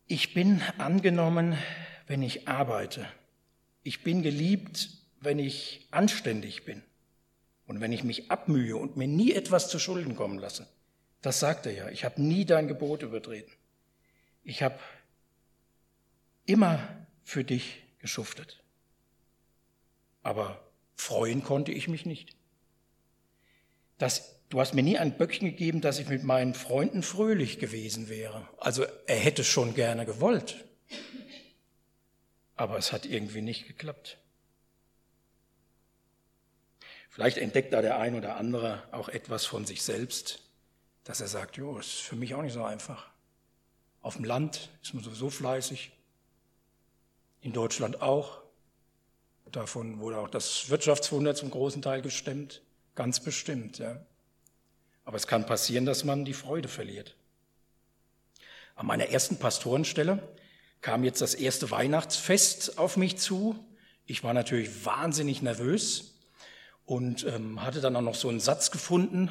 Ich 0.07 0.35
bin 0.35 0.61
angenommen, 0.77 1.57
wenn 2.07 2.21
ich 2.21 2.47
arbeite. 2.47 3.07
Ich 3.85 4.03
bin 4.03 4.23
geliebt, 4.23 4.91
wenn 5.19 5.39
ich 5.39 5.89
anständig 5.93 6.67
bin 6.67 6.83
und 7.69 7.81
wenn 7.83 7.93
ich 7.93 8.03
mich 8.03 8.31
abmühe 8.31 8.77
und 8.77 8.97
mir 8.97 9.07
nie 9.07 9.33
etwas 9.33 9.69
zu 9.69 9.79
Schulden 9.79 10.17
kommen 10.17 10.39
lasse. 10.39 10.67
Das 11.21 11.39
sagt 11.39 11.67
er 11.67 11.73
ja. 11.73 11.89
Ich 11.91 12.05
habe 12.05 12.21
nie 12.21 12.45
dein 12.45 12.67
Gebot 12.67 13.03
übertreten. 13.03 13.53
Ich 14.43 14.63
habe 14.63 14.79
immer 16.47 16.81
für 17.23 17.45
dich 17.45 17.83
geschuftet. 17.99 18.63
Aber 20.23 20.67
freuen 20.97 21.43
konnte 21.43 21.71
ich 21.71 21.89
mich 21.89 22.07
nicht. 22.07 22.35
Das, 23.99 24.41
du 24.49 24.61
hast 24.61 24.73
mir 24.73 24.83
nie 24.83 24.97
ein 24.97 25.19
Böckchen 25.19 25.49
gegeben, 25.49 25.83
dass 25.83 25.99
ich 25.99 26.09
mit 26.09 26.25
meinen 26.25 26.55
Freunden 26.55 27.03
fröhlich 27.03 27.59
gewesen 27.59 28.09
wäre. 28.09 28.49
Also 28.57 28.87
er 29.07 29.19
hätte 29.19 29.45
schon 29.45 29.75
gerne 29.75 30.07
gewollt. 30.07 30.65
Aber 32.57 32.79
es 32.79 32.93
hat 32.93 33.05
irgendwie 33.05 33.43
nicht 33.43 33.67
geklappt. 33.67 34.17
Vielleicht 37.19 37.39
entdeckt 37.39 37.73
da 37.73 37.83
der 37.83 37.99
ein 37.99 38.15
oder 38.15 38.37
andere 38.37 38.81
auch 38.93 39.09
etwas 39.09 39.45
von 39.45 39.67
sich 39.67 39.83
selbst, 39.83 40.39
dass 41.03 41.21
er 41.21 41.27
sagt, 41.27 41.57
jo, 41.57 41.77
ist 41.77 41.95
für 41.95 42.15
mich 42.15 42.33
auch 42.37 42.43
nicht 42.43 42.53
so 42.53 42.63
einfach. 42.63 43.09
Auf 44.03 44.15
dem 44.15 44.25
Land 44.25 44.71
ist 44.85 44.95
man 44.95 45.03
sowieso 45.03 45.29
fleißig, 45.29 45.91
in 47.41 47.53
Deutschland 47.53 48.03
auch. 48.03 48.41
Davon 49.51 49.99
wurde 49.99 50.19
auch 50.19 50.31
das 50.31 50.71
Wirtschaftswunder 50.71 51.35
zum 51.35 51.51
großen 51.51 51.83
Teil 51.83 52.03
gestemmt. 52.03 52.63
Ganz 52.95 53.19
bestimmt, 53.19 53.79
ja. 53.79 54.01
Aber 55.05 55.17
es 55.17 55.27
kann 55.27 55.45
passieren, 55.45 55.87
dass 55.87 56.05
man 56.05 56.25
die 56.25 56.35
Freude 56.35 56.69
verliert. 56.69 57.17
An 58.77 58.87
meiner 58.87 59.09
ersten 59.09 59.41
Pastorenstelle 59.41 60.23
kam 60.83 61.03
jetzt 61.03 61.21
das 61.21 61.35
erste 61.35 61.73
Weihnachtsfest 61.73 62.79
auf 62.79 62.97
mich 62.97 63.19
zu. 63.19 63.59
Ich 64.07 64.23
war 64.23 64.35
natürlich 64.35 64.85
wahnsinnig 64.85 65.43
nervös 65.43 66.15
und 66.88 67.25
ähm, 67.26 67.62
hatte 67.62 67.80
dann 67.80 67.95
auch 67.97 68.02
noch 68.02 68.14
so 68.14 68.28
einen 68.28 68.40
Satz 68.40 68.71
gefunden. 68.71 69.30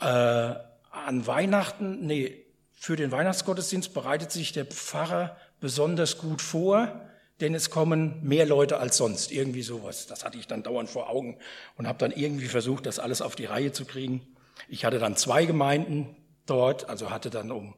Äh, 0.00 0.04
an 0.04 1.26
Weihnachten, 1.26 2.06
nee, 2.06 2.44
für 2.72 2.96
den 2.96 3.10
Weihnachtsgottesdienst 3.10 3.94
bereitet 3.94 4.32
sich 4.32 4.52
der 4.52 4.64
Pfarrer 4.64 5.36
besonders 5.60 6.18
gut 6.18 6.42
vor 6.42 7.00
denn 7.40 7.54
es 7.54 7.70
kommen 7.70 8.18
mehr 8.22 8.46
Leute 8.46 8.78
als 8.78 8.96
sonst. 8.96 9.30
Irgendwie 9.30 9.62
sowas. 9.62 10.06
Das 10.06 10.24
hatte 10.24 10.38
ich 10.38 10.46
dann 10.46 10.62
dauernd 10.62 10.88
vor 10.88 11.10
Augen 11.10 11.38
und 11.76 11.86
habe 11.86 11.98
dann 11.98 12.12
irgendwie 12.12 12.46
versucht, 12.46 12.86
das 12.86 12.98
alles 12.98 13.20
auf 13.20 13.36
die 13.36 13.44
Reihe 13.44 13.72
zu 13.72 13.84
kriegen. 13.84 14.26
Ich 14.68 14.84
hatte 14.84 14.98
dann 14.98 15.16
zwei 15.16 15.44
Gemeinden 15.44 16.16
dort, 16.46 16.88
also 16.88 17.10
hatte 17.10 17.30
dann 17.30 17.50
um 17.50 17.74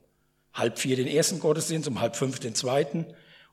halb 0.55 0.79
vier 0.79 0.97
den 0.97 1.07
ersten 1.07 1.41
Gottesdienst, 1.41 1.89
um 1.89 2.01
halb 2.01 2.17
fünf 2.17 2.39
den 2.39 2.55
zweiten. 2.55 3.07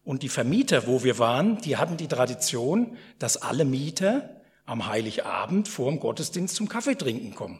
Und 0.04 0.22
die 0.22 0.30
Vermieter, 0.30 0.86
wo 0.86 1.04
wir 1.04 1.18
waren, 1.18 1.60
die 1.62 1.78
hatten 1.78 1.98
die 1.98 2.08
Tradition, 2.08 2.98
dass 3.18 3.38
alle 3.38 3.66
Mieter 3.66 4.35
am 4.66 4.88
Heiligabend 4.88 5.68
vor 5.68 5.90
dem 5.92 6.00
Gottesdienst 6.00 6.56
zum 6.56 6.70
Kaffee 6.70 6.96
trinken 6.96 7.36
kommen. 7.36 7.60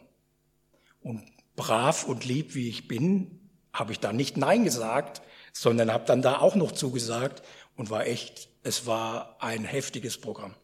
Und 1.02 1.22
brav 1.54 2.04
und 2.04 2.24
lieb 2.24 2.54
wie 2.54 2.68
ich 2.68 2.88
bin, 2.88 3.40
habe 3.72 3.92
ich 3.92 4.00
da 4.00 4.12
nicht 4.12 4.36
Nein 4.36 4.64
gesagt, 4.64 5.22
sondern 5.52 5.92
habe 5.92 6.04
dann 6.04 6.22
da 6.22 6.38
auch 6.38 6.54
noch 6.54 6.72
zugesagt 6.72 7.42
und 7.76 7.90
war 7.90 8.06
echt, 8.06 8.48
es 8.62 8.86
war 8.86 9.36
ein 9.40 9.64
heftiges 9.64 10.18
Programm. 10.18 10.54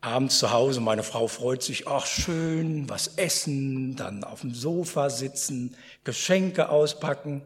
Abends 0.00 0.38
zu 0.38 0.50
Hause, 0.50 0.80
meine 0.80 1.02
Frau 1.02 1.28
freut 1.28 1.62
sich, 1.62 1.88
ach 1.88 2.04
schön, 2.04 2.88
was 2.90 3.16
essen, 3.16 3.96
dann 3.96 4.22
auf 4.22 4.42
dem 4.42 4.54
Sofa 4.54 5.08
sitzen, 5.08 5.76
Geschenke 6.04 6.68
auspacken. 6.68 7.40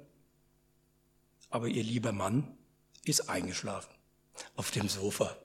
Aber 1.50 1.68
ihr 1.68 1.84
lieber 1.84 2.10
Mann 2.12 2.48
ist 3.04 3.30
eingeschlafen 3.30 3.94
auf 4.56 4.70
dem 4.72 4.88
Sofa. 4.88 5.36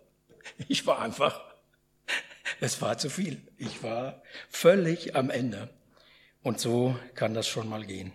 Ich 0.68 0.88
war 0.88 1.00
einfach, 1.00 1.53
es 2.60 2.82
war 2.82 2.98
zu 2.98 3.10
viel. 3.10 3.42
Ich 3.58 3.84
war 3.84 4.22
völlig 4.50 5.16
am 5.16 5.30
Ende. 5.30 5.70
Und 6.42 6.60
so 6.60 6.96
kann 7.16 7.34
das 7.34 7.48
schon 7.48 7.70
mal 7.70 7.86
gehen. 7.86 8.12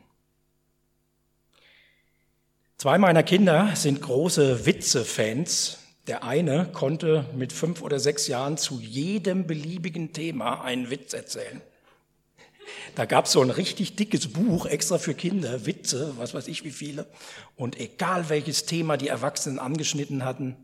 Zwei 2.77 2.99
meiner 2.99 3.23
Kinder 3.23 3.75
sind 3.75 4.03
große 4.03 4.65
Witze-Fans. 4.67 5.79
Der 6.07 6.25
eine 6.25 6.71
konnte 6.73 7.27
mit 7.35 7.53
fünf 7.53 7.83
oder 7.83 7.99
sechs 7.99 8.29
Jahren 8.29 8.57
zu 8.57 8.81
jedem 8.81 9.47
beliebigen 9.47 10.13
Thema 10.13 10.63
einen 10.63 10.89
Witz 10.91 11.13
erzählen. 11.13 11.61
Da 12.95 13.05
gab 13.05 13.25
es 13.25 13.33
so 13.33 13.43
ein 13.43 13.51
richtig 13.51 13.97
dickes 13.97 14.29
Buch 14.29 14.67
extra 14.67 14.99
für 14.99 15.15
Kinder, 15.15 15.67
Witze, 15.67 16.15
was 16.19 16.35
weiß 16.35 16.49
ich 16.49 16.65
wie 16.65 16.71
viele. 16.71 17.07
Und 17.57 17.79
egal 17.81 18.29
welches 18.29 18.67
Thema 18.67 18.97
die 18.97 19.09
Erwachsenen 19.09 19.59
angeschnitten 19.59 20.25
hatten, 20.25 20.57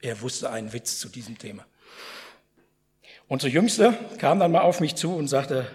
er 0.00 0.20
wusste 0.20 0.50
einen 0.50 0.72
Witz 0.72 0.98
zu 0.98 1.08
diesem 1.08 1.38
Thema. 1.38 1.66
Unser 3.30 3.48
Jüngster 3.48 3.92
kam 4.16 4.40
dann 4.40 4.52
mal 4.52 4.62
auf 4.62 4.80
mich 4.80 4.94
zu 4.94 5.14
und 5.14 5.28
sagte, 5.28 5.66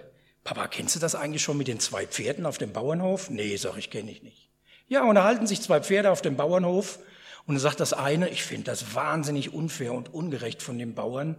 Papa, 0.44 0.68
kennst 0.68 0.96
du 0.96 1.00
das 1.00 1.14
eigentlich 1.14 1.44
schon 1.44 1.56
mit 1.56 1.68
den 1.68 1.80
zwei 1.80 2.08
Pferden 2.08 2.48
auf 2.48 2.58
dem 2.58 2.74
Bauernhof? 2.74 3.30
Nee, 3.30 3.56
sag 3.58 3.78
ich, 3.78 3.92
kenne 3.92 4.10
ich 4.10 4.24
nicht. 4.24 4.50
Ja, 4.88 5.04
und 5.04 5.14
da 5.14 5.24
halten 5.24 5.46
sich 5.46 5.62
zwei 5.62 5.80
Pferde 5.80 6.10
auf 6.10 6.24
dem 6.24 6.36
Bauernhof 6.36 6.98
und 7.46 7.60
sagt 7.60 7.80
das 7.80 7.94
eine, 7.94 8.30
ich 8.30 8.42
finde 8.42 8.66
das 8.66 8.96
wahnsinnig 8.96 9.54
unfair 9.54 9.94
und 9.94 10.12
ungerecht 10.12 10.64
von 10.64 10.80
den 10.80 10.96
Bauern, 10.96 11.36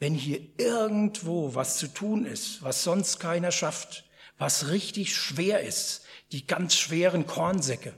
wenn 0.00 0.14
hier 0.14 0.40
irgendwo 0.58 1.54
was 1.54 1.78
zu 1.78 1.86
tun 1.86 2.26
ist, 2.26 2.64
was 2.64 2.82
sonst 2.82 3.20
keiner 3.20 3.52
schafft, 3.52 4.04
was 4.38 4.68
richtig 4.68 5.14
schwer 5.14 5.60
ist, 5.60 6.02
die 6.32 6.44
ganz 6.44 6.74
schweren 6.74 7.28
Kornsäcke. 7.28 7.94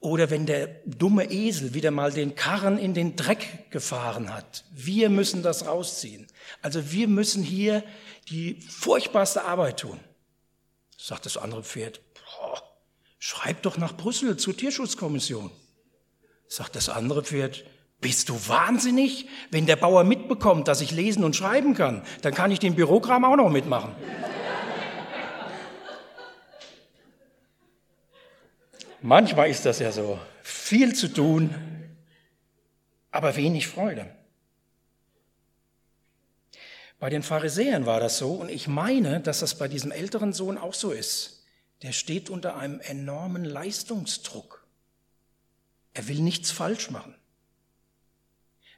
Oder 0.00 0.30
wenn 0.30 0.46
der 0.46 0.68
dumme 0.84 1.30
Esel 1.30 1.74
wieder 1.74 1.90
mal 1.90 2.12
den 2.12 2.34
Karren 2.34 2.78
in 2.78 2.94
den 2.94 3.16
Dreck 3.16 3.70
gefahren 3.70 4.32
hat. 4.32 4.64
Wir 4.70 5.10
müssen 5.10 5.42
das 5.42 5.66
rausziehen. 5.66 6.28
Also 6.62 6.92
wir 6.92 7.08
müssen 7.08 7.42
hier 7.42 7.84
die 8.28 8.60
furchtbarste 8.60 9.44
Arbeit 9.44 9.80
tun. 9.80 10.00
Sagt 10.96 11.26
das 11.26 11.36
andere 11.36 11.62
Pferd, 11.62 12.00
boah, 12.14 12.62
Schreib 13.18 13.62
doch 13.62 13.78
nach 13.78 13.96
Brüssel 13.96 14.36
zur 14.36 14.56
Tierschutzkommission. 14.56 15.50
Sagt 16.46 16.76
das 16.76 16.88
andere 16.88 17.24
Pferd, 17.24 17.64
bist 18.00 18.28
du 18.28 18.34
wahnsinnig? 18.48 19.28
Wenn 19.50 19.66
der 19.66 19.76
Bauer 19.76 20.04
mitbekommt, 20.04 20.68
dass 20.68 20.80
ich 20.80 20.92
lesen 20.92 21.24
und 21.24 21.34
schreiben 21.34 21.74
kann, 21.74 22.02
dann 22.22 22.32
kann 22.32 22.52
ich 22.52 22.60
den 22.60 22.76
Bürokram 22.76 23.24
auch 23.24 23.36
noch 23.36 23.50
mitmachen. 23.50 23.94
Manchmal 29.02 29.50
ist 29.50 29.66
das 29.66 29.80
ja 29.80 29.90
so. 29.90 30.18
Viel 30.42 30.94
zu 30.94 31.12
tun, 31.12 31.54
aber 33.10 33.36
wenig 33.36 33.66
Freude. 33.66 34.14
Bei 36.98 37.10
den 37.10 37.22
Pharisäern 37.22 37.86
war 37.86 38.00
das 38.00 38.18
so 38.18 38.32
und 38.32 38.48
ich 38.48 38.68
meine, 38.68 39.20
dass 39.20 39.40
das 39.40 39.56
bei 39.56 39.68
diesem 39.68 39.92
älteren 39.92 40.32
Sohn 40.32 40.58
auch 40.58 40.74
so 40.74 40.90
ist 40.90 41.38
der 41.82 41.92
steht 41.92 42.28
unter 42.28 42.56
einem 42.56 42.80
enormen 42.80 43.44
Leistungsdruck. 43.44 44.66
Er 45.94 46.08
will 46.08 46.20
nichts 46.20 46.50
falsch 46.50 46.90
machen. 46.90 47.14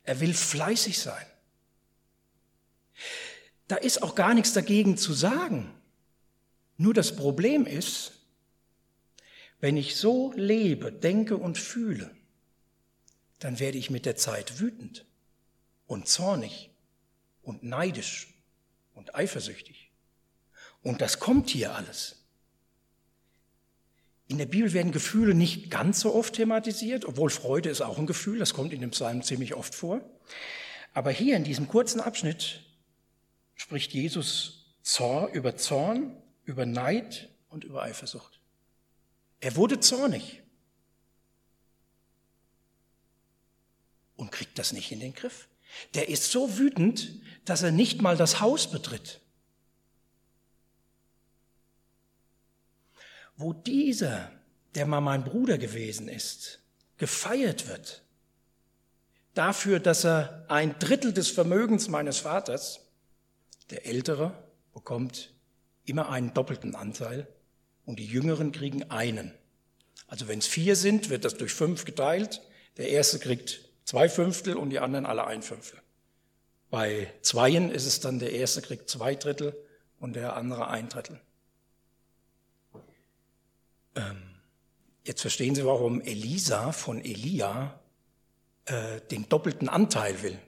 Er 0.04 0.20
will 0.20 0.34
fleißig 0.34 0.98
sein. 0.98 1.26
Da 3.68 3.76
ist 3.76 4.02
auch 4.02 4.14
gar 4.14 4.34
nichts 4.34 4.52
dagegen 4.52 4.96
zu 4.96 5.12
sagen. 5.12 5.72
Nur 6.76 6.94
das 6.94 7.14
Problem 7.16 7.66
ist, 7.66 8.12
wenn 9.60 9.76
ich 9.76 9.96
so 9.96 10.32
lebe, 10.34 10.90
denke 10.90 11.36
und 11.36 11.58
fühle, 11.58 12.14
dann 13.38 13.58
werde 13.58 13.78
ich 13.78 13.90
mit 13.90 14.06
der 14.06 14.16
Zeit 14.16 14.60
wütend 14.60 15.06
und 15.86 16.08
zornig 16.08 16.69
und 17.50 17.64
neidisch 17.64 18.28
und 18.94 19.16
eifersüchtig. 19.16 19.90
Und 20.82 21.00
das 21.00 21.18
kommt 21.18 21.50
hier 21.50 21.74
alles. 21.74 22.24
In 24.28 24.38
der 24.38 24.46
Bibel 24.46 24.72
werden 24.72 24.92
Gefühle 24.92 25.34
nicht 25.34 25.68
ganz 25.68 25.98
so 25.98 26.14
oft 26.14 26.34
thematisiert, 26.34 27.04
obwohl 27.04 27.28
Freude 27.30 27.68
ist 27.68 27.80
auch 27.80 27.98
ein 27.98 28.06
Gefühl, 28.06 28.38
das 28.38 28.54
kommt 28.54 28.72
in 28.72 28.80
dem 28.80 28.92
Psalm 28.92 29.22
ziemlich 29.22 29.54
oft 29.54 29.74
vor. 29.74 30.00
Aber 30.94 31.10
hier 31.10 31.36
in 31.36 31.42
diesem 31.42 31.66
kurzen 31.66 32.00
Abschnitt 32.00 32.62
spricht 33.56 33.92
Jesus 33.92 34.76
Zorn, 34.82 35.32
über 35.32 35.56
Zorn, 35.56 36.16
über 36.44 36.64
Neid 36.64 37.28
und 37.48 37.64
über 37.64 37.82
Eifersucht. 37.82 38.40
Er 39.40 39.56
wurde 39.56 39.80
zornig 39.80 40.40
und 44.14 44.30
kriegt 44.30 44.56
das 44.56 44.72
nicht 44.72 44.92
in 44.92 45.00
den 45.00 45.14
Griff. 45.14 45.48
Der 45.94 46.08
ist 46.08 46.30
so 46.30 46.58
wütend, 46.58 47.20
dass 47.44 47.62
er 47.62 47.70
nicht 47.70 48.02
mal 48.02 48.16
das 48.16 48.40
Haus 48.40 48.70
betritt. 48.70 49.20
Wo 53.36 53.52
dieser, 53.52 54.30
der 54.74 54.86
mal 54.86 55.00
mein 55.00 55.24
Bruder 55.24 55.58
gewesen 55.58 56.08
ist, 56.08 56.60
gefeiert 56.98 57.68
wird, 57.68 58.02
dafür, 59.34 59.80
dass 59.80 60.04
er 60.04 60.44
ein 60.48 60.78
Drittel 60.78 61.12
des 61.12 61.30
Vermögens 61.30 61.88
meines 61.88 62.18
Vaters, 62.18 62.80
der 63.70 63.86
Ältere, 63.86 64.44
bekommt 64.74 65.32
immer 65.84 66.10
einen 66.10 66.34
doppelten 66.34 66.74
Anteil 66.74 67.26
und 67.86 67.98
die 67.98 68.06
Jüngeren 68.06 68.52
kriegen 68.52 68.90
einen. 68.90 69.32
Also 70.06 70.28
wenn 70.28 70.40
es 70.40 70.46
vier 70.46 70.76
sind, 70.76 71.08
wird 71.08 71.24
das 71.24 71.36
durch 71.36 71.52
fünf 71.52 71.84
geteilt. 71.84 72.42
Der 72.76 72.88
Erste 72.90 73.18
kriegt 73.18 73.69
zwei 73.90 74.08
Fünftel 74.08 74.56
und 74.56 74.70
die 74.70 74.78
anderen 74.78 75.04
alle 75.04 75.26
ein 75.26 75.42
Fünftel. 75.42 75.80
Bei 76.70 77.12
Zweien 77.22 77.72
ist 77.72 77.86
es 77.86 77.98
dann, 77.98 78.20
der 78.20 78.30
Erste 78.30 78.62
kriegt 78.62 78.88
zwei 78.88 79.16
Drittel 79.16 79.52
und 79.98 80.14
der 80.14 80.36
andere 80.36 80.68
ein 80.68 80.88
Drittel. 80.88 81.20
Ähm, 83.96 84.22
jetzt 85.02 85.22
verstehen 85.22 85.56
Sie, 85.56 85.66
warum 85.66 86.00
Elisa 86.02 86.70
von 86.70 87.04
Elia 87.04 87.80
äh, 88.66 89.00
den 89.10 89.28
doppelten 89.28 89.68
Anteil 89.68 90.22
will. 90.22 90.38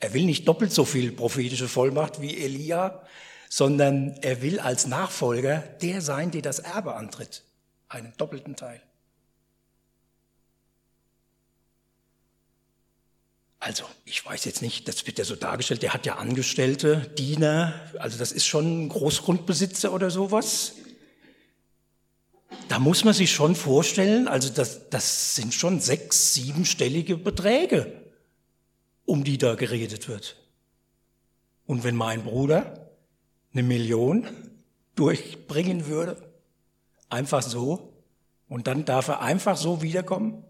Er 0.00 0.12
will 0.12 0.24
nicht 0.24 0.48
doppelt 0.48 0.72
so 0.72 0.84
viel 0.84 1.12
prophetische 1.12 1.68
Vollmacht 1.68 2.20
wie 2.20 2.36
Elia, 2.36 3.06
sondern 3.48 4.16
er 4.22 4.42
will 4.42 4.58
als 4.58 4.88
Nachfolger 4.88 5.58
der 5.82 6.00
sein, 6.00 6.32
der 6.32 6.42
das 6.42 6.58
Erbe 6.58 6.96
antritt, 6.96 7.44
einen 7.88 8.12
doppelten 8.16 8.56
Teil. 8.56 8.82
Also, 13.64 13.84
ich 14.04 14.22
weiß 14.22 14.44
jetzt 14.44 14.60
nicht, 14.60 14.88
das 14.88 15.06
wird 15.06 15.18
ja 15.18 15.24
so 15.24 15.36
dargestellt, 15.36 15.82
der 15.82 15.94
hat 15.94 16.04
ja 16.04 16.16
Angestellte, 16.16 17.10
Diener, 17.16 17.72
also 17.98 18.18
das 18.18 18.30
ist 18.30 18.44
schon 18.44 18.84
ein 18.84 18.88
Großgrundbesitzer 18.90 19.90
oder 19.90 20.10
sowas. 20.10 20.74
Da 22.68 22.78
muss 22.78 23.04
man 23.04 23.14
sich 23.14 23.32
schon 23.32 23.56
vorstellen, 23.56 24.28
also 24.28 24.50
das, 24.50 24.90
das 24.90 25.34
sind 25.36 25.54
schon 25.54 25.80
sechs, 25.80 26.34
siebenstellige 26.34 27.16
Beträge, 27.16 28.04
um 29.06 29.24
die 29.24 29.38
da 29.38 29.54
geredet 29.54 30.08
wird. 30.08 30.36
Und 31.64 31.84
wenn 31.84 31.96
mein 31.96 32.22
Bruder 32.22 32.90
eine 33.54 33.62
Million 33.62 34.28
durchbringen 34.94 35.86
würde, 35.86 36.34
einfach 37.08 37.40
so, 37.40 37.94
und 38.46 38.66
dann 38.66 38.84
darf 38.84 39.08
er 39.08 39.22
einfach 39.22 39.56
so 39.56 39.80
wiederkommen, 39.80 40.44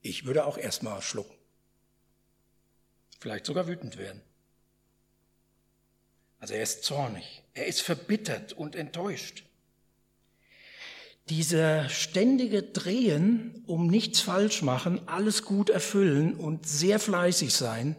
ich 0.00 0.24
würde 0.24 0.46
auch 0.46 0.58
erstmal 0.58 1.00
schlucken. 1.00 1.35
Vielleicht 3.26 3.46
sogar 3.46 3.66
wütend 3.66 3.98
werden. 3.98 4.22
Also 6.38 6.54
er 6.54 6.62
ist 6.62 6.84
zornig, 6.84 7.42
er 7.54 7.66
ist 7.66 7.82
verbittert 7.82 8.52
und 8.52 8.76
enttäuscht 8.76 9.42
dieser 11.28 11.88
ständige 11.88 12.62
Drehen 12.62 13.64
um 13.66 13.88
nichts 13.88 14.20
falsch 14.20 14.62
machen, 14.62 15.08
alles 15.08 15.42
gut 15.42 15.70
erfüllen 15.70 16.36
und 16.36 16.68
sehr 16.68 17.00
fleißig 17.00 17.52
sein, 17.52 17.96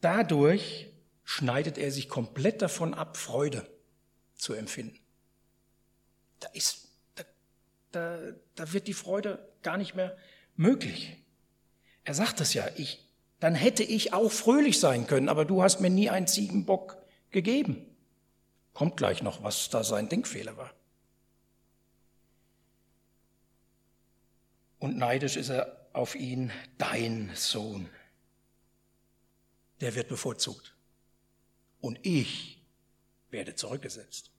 dadurch 0.00 0.88
schneidet 1.22 1.76
er 1.76 1.92
sich 1.92 2.08
komplett 2.08 2.62
davon 2.62 2.94
ab, 2.94 3.18
Freude 3.18 3.70
zu 4.36 4.54
empfinden. 4.54 4.98
Da 6.40 6.48
ist, 6.54 6.88
da, 7.16 7.24
da, 7.90 8.18
da 8.54 8.72
wird 8.72 8.88
die 8.88 8.94
Freude 8.94 9.46
gar 9.62 9.76
nicht 9.76 9.94
mehr 9.94 10.16
möglich. 10.56 11.18
Er 12.04 12.14
sagt 12.14 12.40
es 12.40 12.54
ja, 12.54 12.66
ich, 12.78 13.11
dann 13.42 13.54
hätte 13.54 13.82
ich 13.82 14.12
auch 14.12 14.30
fröhlich 14.30 14.80
sein 14.80 15.06
können, 15.06 15.28
aber 15.28 15.44
du 15.44 15.62
hast 15.62 15.80
mir 15.80 15.90
nie 15.90 16.08
einen 16.10 16.26
Ziegenbock 16.26 16.96
gegeben. 17.30 17.84
Kommt 18.72 18.96
gleich 18.96 19.22
noch, 19.22 19.42
was 19.42 19.68
da 19.68 19.84
sein 19.84 20.08
Denkfehler 20.08 20.56
war. 20.56 20.72
und 24.82 24.96
neidisch 24.96 25.36
ist 25.36 25.48
er 25.48 25.86
auf 25.92 26.16
ihn, 26.16 26.50
dein 26.76 27.30
Sohn. 27.36 27.88
Der 29.80 29.94
wird 29.94 30.08
bevorzugt. 30.08 30.74
Und 31.80 32.00
ich 32.02 32.60
werde 33.30 33.54
zurückgesetzt. 33.54 34.32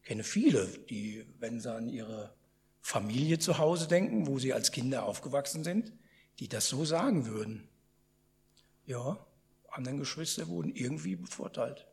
Ich 0.00 0.08
kenne 0.08 0.24
viele, 0.24 0.66
die, 0.88 1.26
wenn 1.38 1.60
sie 1.60 1.70
an 1.70 1.90
ihre 1.90 2.34
Familie 2.80 3.38
zu 3.38 3.58
Hause 3.58 3.88
denken, 3.88 4.26
wo 4.26 4.38
sie 4.38 4.54
als 4.54 4.72
Kinder 4.72 5.04
aufgewachsen 5.04 5.62
sind, 5.62 5.92
die 6.40 6.48
das 6.48 6.68
so 6.68 6.86
sagen 6.86 7.26
würden. 7.26 7.68
Ja, 8.86 9.24
anderen 9.68 9.98
Geschwister 9.98 10.48
wurden 10.48 10.74
irgendwie 10.74 11.14
bevorteilt. 11.14 11.86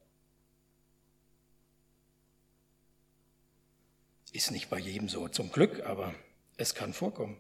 Ist 4.32 4.52
nicht 4.52 4.70
bei 4.70 4.80
jedem 4.80 5.10
so, 5.10 5.28
zum 5.28 5.52
Glück, 5.52 5.86
aber 5.86 6.16
es 6.56 6.74
kann 6.74 6.94
vorkommen. 6.94 7.38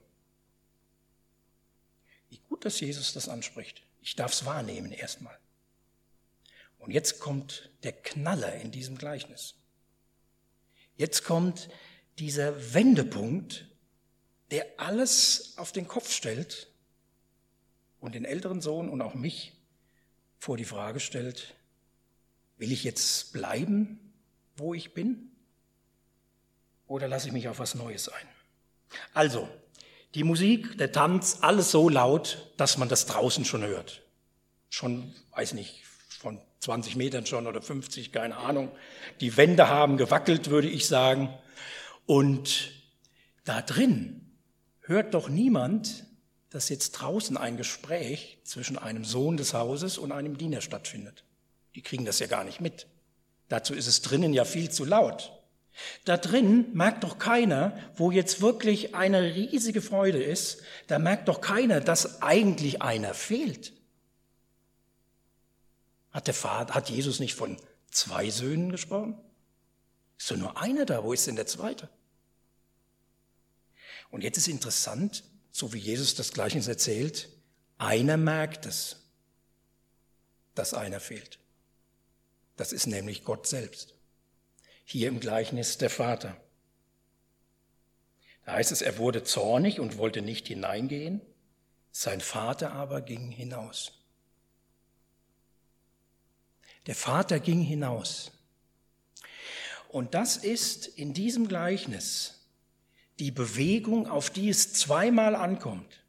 Wie 2.30 2.39
gut, 2.50 2.65
dass 2.65 2.80
Jesus 2.80 3.13
das 3.13 3.30
anspricht. 3.30 3.84
Ich 4.02 4.15
darf 4.15 4.34
es 4.34 4.46
wahrnehmen 4.46 4.91
erstmal. 4.91 5.38
Und 6.78 6.91
jetzt 6.91 7.20
kommt 7.20 7.72
der 7.84 7.93
Knaller 7.93 8.56
in 8.56 8.72
diesem 8.72 8.98
Gleichnis. 8.98 9.56
Jetzt 10.98 11.24
kommt 11.24 11.70
dieser 12.20 12.74
Wendepunkt, 12.74 13.67
der 14.52 14.67
alles 14.78 15.54
auf 15.58 15.72
den 15.72 15.88
Kopf 15.88 16.12
stellt 16.12 16.67
und 18.08 18.15
den 18.15 18.26
älteren 18.26 18.62
Sohn 18.62 18.89
und 18.89 19.02
auch 19.02 19.13
mich 19.13 19.54
vor 20.39 20.58
die 20.58 20.65
Frage 20.65 21.00
stellt, 21.00 21.56
will 22.58 22.72
ich 22.72 22.84
jetzt 22.84 23.34
bleiben, 23.34 24.00
wo 24.56 24.74
ich 24.74 24.93
bin? 24.93 25.32
oder 26.88 27.08
lasse 27.08 27.28
ich 27.28 27.34
mich 27.34 27.48
auf 27.48 27.60
was 27.60 27.76
Neues 27.76 28.10
ein? 28.10 28.28
Also, 29.13 29.48
die 30.15 30.24
Musik, 30.24 30.78
der 30.78 30.91
Tanz, 30.91 31.39
alles 31.41 31.72
so 31.72 31.89
laut, 31.89 32.52
dass 32.58 32.78
man 32.78 32.89
das 32.89 33.06
draußen 33.06 33.46
schon 33.46 33.62
hört. 33.62 34.02
Schon, 34.70 35.13
weiß 35.36 35.54
nicht, 35.54 35.84
von 36.10 36.39
20 36.62 36.96
Metern 36.96 37.26
schon 37.26 37.46
oder 37.46 37.62
50, 37.62 38.12
keine 38.12 38.38
Ahnung. 38.38 38.72
Die 39.20 39.38
Wände 39.38 39.67
haben 39.67 39.98
gewackelt, 39.98 40.50
würde 40.50 40.70
ich 40.70 40.88
sagen. 40.88 41.30
Und 42.06 42.72
da 43.43 43.62
drin 43.62 44.32
hört 44.82 45.13
doch 45.13 45.30
niemand, 45.30 46.06
dass 46.58 46.70
jetzt 46.70 46.93
draußen 46.93 47.38
ein 47.38 47.56
Gespräch 47.56 48.39
zwischen 48.43 48.80
einem 48.80 49.06
Sohn 49.06 49.38
des 49.38 49.54
Hauses 49.54 50.00
und 50.00 50.12
einem 50.12 50.39
Diener 50.39 50.62
stattfindet. 50.62 51.24
Die 51.76 51.84
kriegen 51.84 52.04
das 52.04 52.17
ja 52.17 52.26
gar 52.26 52.43
nicht 52.43 52.62
mit. 52.62 52.88
Dazu 53.48 53.76
ist 53.76 53.86
es 53.86 54.02
drinnen 54.02 54.34
ja 54.34 54.43
viel 54.43 54.72
zu 54.72 54.84
laut. 54.84 55.39
Da 56.04 56.17
drin 56.17 56.74
merkt 56.74 57.04
doch 57.04 57.20
keiner, 57.20 57.78
wo 57.96 58.10
jetzt 58.10 58.41
wirklich 58.41 58.96
eine 58.96 59.36
riesige 59.36 59.84
Freude 59.84 60.17
ist, 60.17 60.63
da 60.88 60.98
merkt 60.98 61.28
doch 61.28 61.41
keiner, 61.41 61.80
dass 61.80 62.24
eigentlich 62.24 62.82
einer 62.82 63.13
fehlt. 63.13 63.74
Hat 66.10 66.26
der 66.26 66.34
Vater, 66.34 66.74
hat 66.74 66.89
Jesus 66.89 67.20
nicht 67.20 67.36
von 67.36 67.58
zwei 67.91 68.32
Söhnen 68.32 68.72
gesprochen? 68.72 69.15
Ist 70.17 70.32
doch 70.32 70.38
nur 70.38 70.60
einer 70.60 70.86
da, 70.86 71.04
wo 71.04 71.13
ist 71.13 71.28
denn 71.28 71.36
der 71.36 71.46
zweite? 71.46 71.88
Und 74.10 74.24
jetzt 74.24 74.39
ist 74.39 74.48
interessant, 74.48 75.24
so 75.58 75.74
wie 75.74 75.80
Jesus 75.80 76.13
das 76.13 76.34
Gleichnis 76.34 76.67
erzählt, 76.67 77.30
einer 77.80 78.15
merkt 78.15 78.67
es, 78.67 78.98
dass 80.54 80.76
einer 80.76 81.00
fehlt. 81.00 81.39
Das 82.58 82.72
ist 82.72 82.86
nämlich 82.86 83.24
Gott 83.24 83.48
selbst 83.48 83.96
hier 84.86 85.08
im 85.08 85.20
Gleichnis 85.20 85.80
der 85.80 85.89
Vater. 85.89 86.39
Da 88.46 88.52
heißt 88.54 88.72
es, 88.72 88.84
er 88.84 89.00
wurde 89.00 89.24
zornig 89.24 89.80
und 89.80 89.98
wollte 89.98 90.22
nicht 90.22 90.48
hineingehen, 90.48 91.22
sein 91.91 92.22
Vater 92.22 92.74
aber 92.74 93.02
ging 93.02 93.32
hinaus. 93.32 93.93
Der 96.86 96.93
Vater 96.93 97.39
ging 97.39 97.62
hinaus. 97.62 98.32
Und 99.89 100.13
das 100.13 100.38
ist 100.38 100.86
in 100.86 101.15
diesem 101.15 101.48
Gleichnis 101.48 102.37
die 103.19 103.32
Bewegung, 103.32 104.08
auf 104.08 104.30
die 104.30 104.49
es 104.49 104.73
zweimal 104.73 105.36
ankommt. 105.36 106.03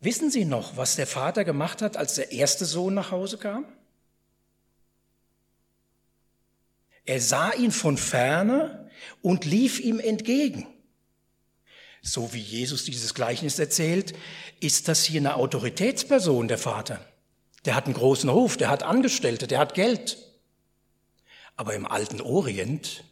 Wissen 0.00 0.30
Sie 0.30 0.44
noch, 0.44 0.76
was 0.76 0.96
der 0.96 1.06
Vater 1.06 1.44
gemacht 1.44 1.80
hat, 1.80 1.96
als 1.96 2.14
der 2.16 2.32
erste 2.32 2.66
Sohn 2.66 2.92
nach 2.94 3.10
Hause 3.10 3.38
kam? 3.38 3.64
Er 7.06 7.20
sah 7.20 7.52
ihn 7.52 7.70
von 7.70 7.96
ferne 7.96 8.90
und 9.22 9.44
lief 9.44 9.80
ihm 9.80 10.00
entgegen. 10.00 10.66
So 12.02 12.34
wie 12.34 12.40
Jesus 12.40 12.84
dieses 12.84 13.14
Gleichnis 13.14 13.58
erzählt, 13.58 14.14
ist 14.60 14.88
das 14.88 15.04
hier 15.04 15.20
eine 15.20 15.36
Autoritätsperson, 15.36 16.48
der 16.48 16.58
Vater. 16.58 17.04
Der 17.64 17.74
hat 17.74 17.86
einen 17.86 17.94
großen 17.94 18.30
Hof, 18.30 18.58
der 18.58 18.68
hat 18.68 18.82
Angestellte, 18.82 19.46
der 19.46 19.58
hat 19.58 19.72
Geld. 19.72 20.18
Aber 21.56 21.74
im 21.74 21.86
alten 21.86 22.20
Orient 22.20 23.04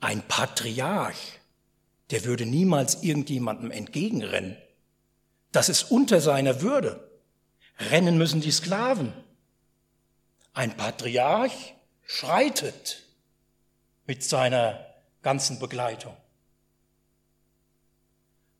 ein 0.00 0.22
Patriarch, 0.22 1.40
der 2.10 2.24
würde 2.24 2.46
niemals 2.46 3.02
irgendjemandem 3.02 3.70
entgegenrennen. 3.70 4.56
Das 5.52 5.68
ist 5.68 5.90
unter 5.90 6.20
seiner 6.20 6.62
Würde. 6.62 7.08
Rennen 7.78 8.18
müssen 8.18 8.40
die 8.40 8.50
Sklaven. 8.50 9.12
Ein 10.52 10.76
Patriarch 10.76 11.74
schreitet 12.06 13.02
mit 14.06 14.22
seiner 14.24 14.84
ganzen 15.22 15.58
Begleitung. 15.58 16.16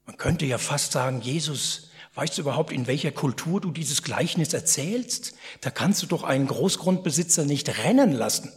Man 0.06 0.16
könnte 0.16 0.46
ja 0.46 0.58
fast 0.58 0.92
sagen, 0.92 1.20
Jesus, 1.20 1.90
weißt 2.14 2.36
du 2.36 2.42
überhaupt, 2.42 2.72
in 2.72 2.86
welcher 2.86 3.12
Kultur 3.12 3.60
du 3.60 3.70
dieses 3.70 4.02
Gleichnis 4.02 4.52
erzählst? 4.52 5.34
Da 5.60 5.70
kannst 5.70 6.02
du 6.02 6.06
doch 6.06 6.22
einen 6.22 6.46
Großgrundbesitzer 6.46 7.44
nicht 7.44 7.78
rennen 7.78 8.12
lassen. 8.12 8.52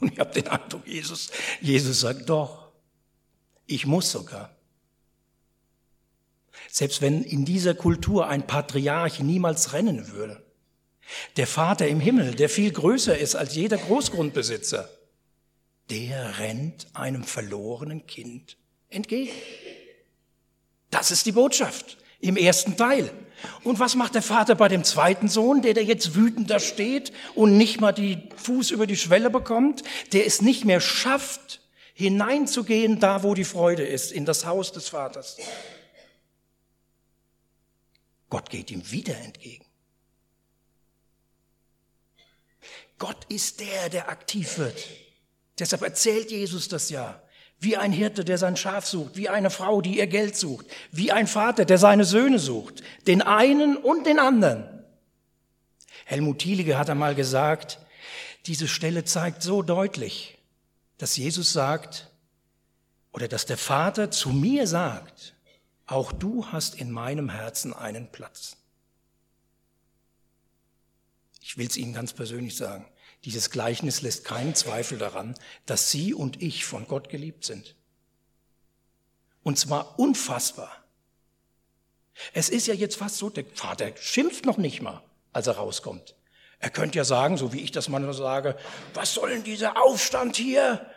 Und 0.00 0.12
ich 0.12 0.18
habe 0.18 0.32
den 0.32 0.48
Eindruck, 0.48 0.86
Jesus, 0.86 1.30
Jesus 1.60 2.00
sagt 2.00 2.28
doch, 2.28 2.63
ich 3.66 3.86
muss 3.86 4.10
sogar. 4.10 4.54
Selbst 6.70 7.02
wenn 7.02 7.22
in 7.22 7.44
dieser 7.44 7.74
Kultur 7.74 8.28
ein 8.28 8.46
Patriarch 8.46 9.20
niemals 9.20 9.72
rennen 9.72 10.12
würde. 10.12 10.42
Der 11.36 11.46
Vater 11.46 11.86
im 11.86 12.00
Himmel, 12.00 12.34
der 12.34 12.48
viel 12.48 12.72
größer 12.72 13.16
ist 13.16 13.34
als 13.34 13.54
jeder 13.54 13.76
Großgrundbesitzer, 13.76 14.88
der 15.90 16.38
rennt 16.38 16.86
einem 16.94 17.24
verlorenen 17.24 18.06
Kind 18.06 18.56
entgegen. 18.88 19.32
Das 20.90 21.10
ist 21.10 21.26
die 21.26 21.32
Botschaft 21.32 21.98
im 22.20 22.36
ersten 22.36 22.76
Teil. 22.76 23.12
Und 23.62 23.78
was 23.80 23.94
macht 23.94 24.14
der 24.14 24.22
Vater 24.22 24.54
bei 24.54 24.68
dem 24.68 24.84
zweiten 24.84 25.28
Sohn, 25.28 25.60
der 25.60 25.74
da 25.74 25.80
jetzt 25.80 26.14
wütend 26.14 26.50
da 26.50 26.58
steht 26.60 27.12
und 27.34 27.58
nicht 27.58 27.80
mal 27.80 27.92
die 27.92 28.28
Fuß 28.36 28.70
über 28.70 28.86
die 28.86 28.96
Schwelle 28.96 29.28
bekommt, 29.28 29.82
der 30.12 30.26
es 30.26 30.40
nicht 30.40 30.64
mehr 30.64 30.80
schafft, 30.80 31.60
hineinzugehen 31.94 33.00
da, 33.00 33.22
wo 33.22 33.34
die 33.34 33.44
Freude 33.44 33.84
ist, 33.84 34.12
in 34.12 34.24
das 34.24 34.44
Haus 34.44 34.72
des 34.72 34.88
Vaters. 34.88 35.38
Gott 38.28 38.50
geht 38.50 38.70
ihm 38.70 38.90
wieder 38.90 39.16
entgegen. 39.16 39.64
Gott 42.98 43.24
ist 43.28 43.60
der, 43.60 43.88
der 43.88 44.08
aktiv 44.08 44.58
wird. 44.58 44.86
Deshalb 45.58 45.82
erzählt 45.82 46.30
Jesus 46.30 46.68
das 46.68 46.90
ja. 46.90 47.22
Wie 47.60 47.76
ein 47.76 47.92
Hirte, 47.92 48.24
der 48.24 48.38
sein 48.38 48.56
Schaf 48.56 48.86
sucht, 48.86 49.16
wie 49.16 49.28
eine 49.28 49.50
Frau, 49.50 49.80
die 49.80 49.98
ihr 49.98 50.06
Geld 50.06 50.36
sucht, 50.36 50.66
wie 50.90 51.12
ein 51.12 51.26
Vater, 51.26 51.64
der 51.64 51.78
seine 51.78 52.04
Söhne 52.04 52.38
sucht, 52.38 52.82
den 53.06 53.22
einen 53.22 53.76
und 53.76 54.06
den 54.06 54.18
anderen. 54.18 54.84
Helmut 56.04 56.40
Thielige 56.40 56.76
hat 56.76 56.90
einmal 56.90 57.14
gesagt, 57.14 57.78
diese 58.46 58.68
Stelle 58.68 59.04
zeigt 59.04 59.42
so 59.42 59.62
deutlich, 59.62 60.33
dass 61.04 61.18
Jesus 61.18 61.52
sagt, 61.52 62.10
oder 63.12 63.28
dass 63.28 63.44
der 63.44 63.58
Vater 63.58 64.10
zu 64.10 64.30
mir 64.30 64.66
sagt, 64.66 65.34
auch 65.84 66.12
du 66.12 66.46
hast 66.46 66.76
in 66.76 66.90
meinem 66.90 67.28
Herzen 67.28 67.74
einen 67.74 68.10
Platz. 68.10 68.56
Ich 71.42 71.58
will 71.58 71.66
es 71.66 71.76
Ihnen 71.76 71.92
ganz 71.92 72.14
persönlich 72.14 72.56
sagen. 72.56 72.86
Dieses 73.26 73.50
Gleichnis 73.50 74.00
lässt 74.00 74.24
keinen 74.24 74.54
Zweifel 74.54 74.96
daran, 74.96 75.34
dass 75.66 75.90
Sie 75.90 76.14
und 76.14 76.40
ich 76.40 76.64
von 76.64 76.88
Gott 76.88 77.10
geliebt 77.10 77.44
sind. 77.44 77.76
Und 79.42 79.58
zwar 79.58 79.98
unfassbar. 79.98 80.86
Es 82.32 82.48
ist 82.48 82.66
ja 82.66 82.72
jetzt 82.72 82.96
fast 82.96 83.18
so, 83.18 83.28
der 83.28 83.44
Vater 83.52 83.94
schimpft 83.98 84.46
noch 84.46 84.56
nicht 84.56 84.80
mal, 84.80 85.02
als 85.34 85.48
er 85.48 85.56
rauskommt. 85.56 86.14
Er 86.60 86.70
könnte 86.70 86.96
ja 86.96 87.04
sagen, 87.04 87.36
so 87.36 87.52
wie 87.52 87.60
ich 87.60 87.72
das 87.72 87.90
manchmal 87.90 88.14
sage, 88.14 88.56
was 88.94 89.12
soll 89.12 89.28
denn 89.28 89.44
dieser 89.44 89.82
Aufstand 89.82 90.36
hier? 90.36 90.90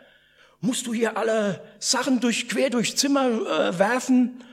Musst 0.60 0.86
du 0.86 0.94
hier 0.94 1.16
alle 1.16 1.64
Sachen 1.78 2.20
durch, 2.20 2.48
quer 2.48 2.70
durchs 2.70 2.96
Zimmer 2.96 3.26
äh, 3.26 3.78
werfen? 3.78 4.44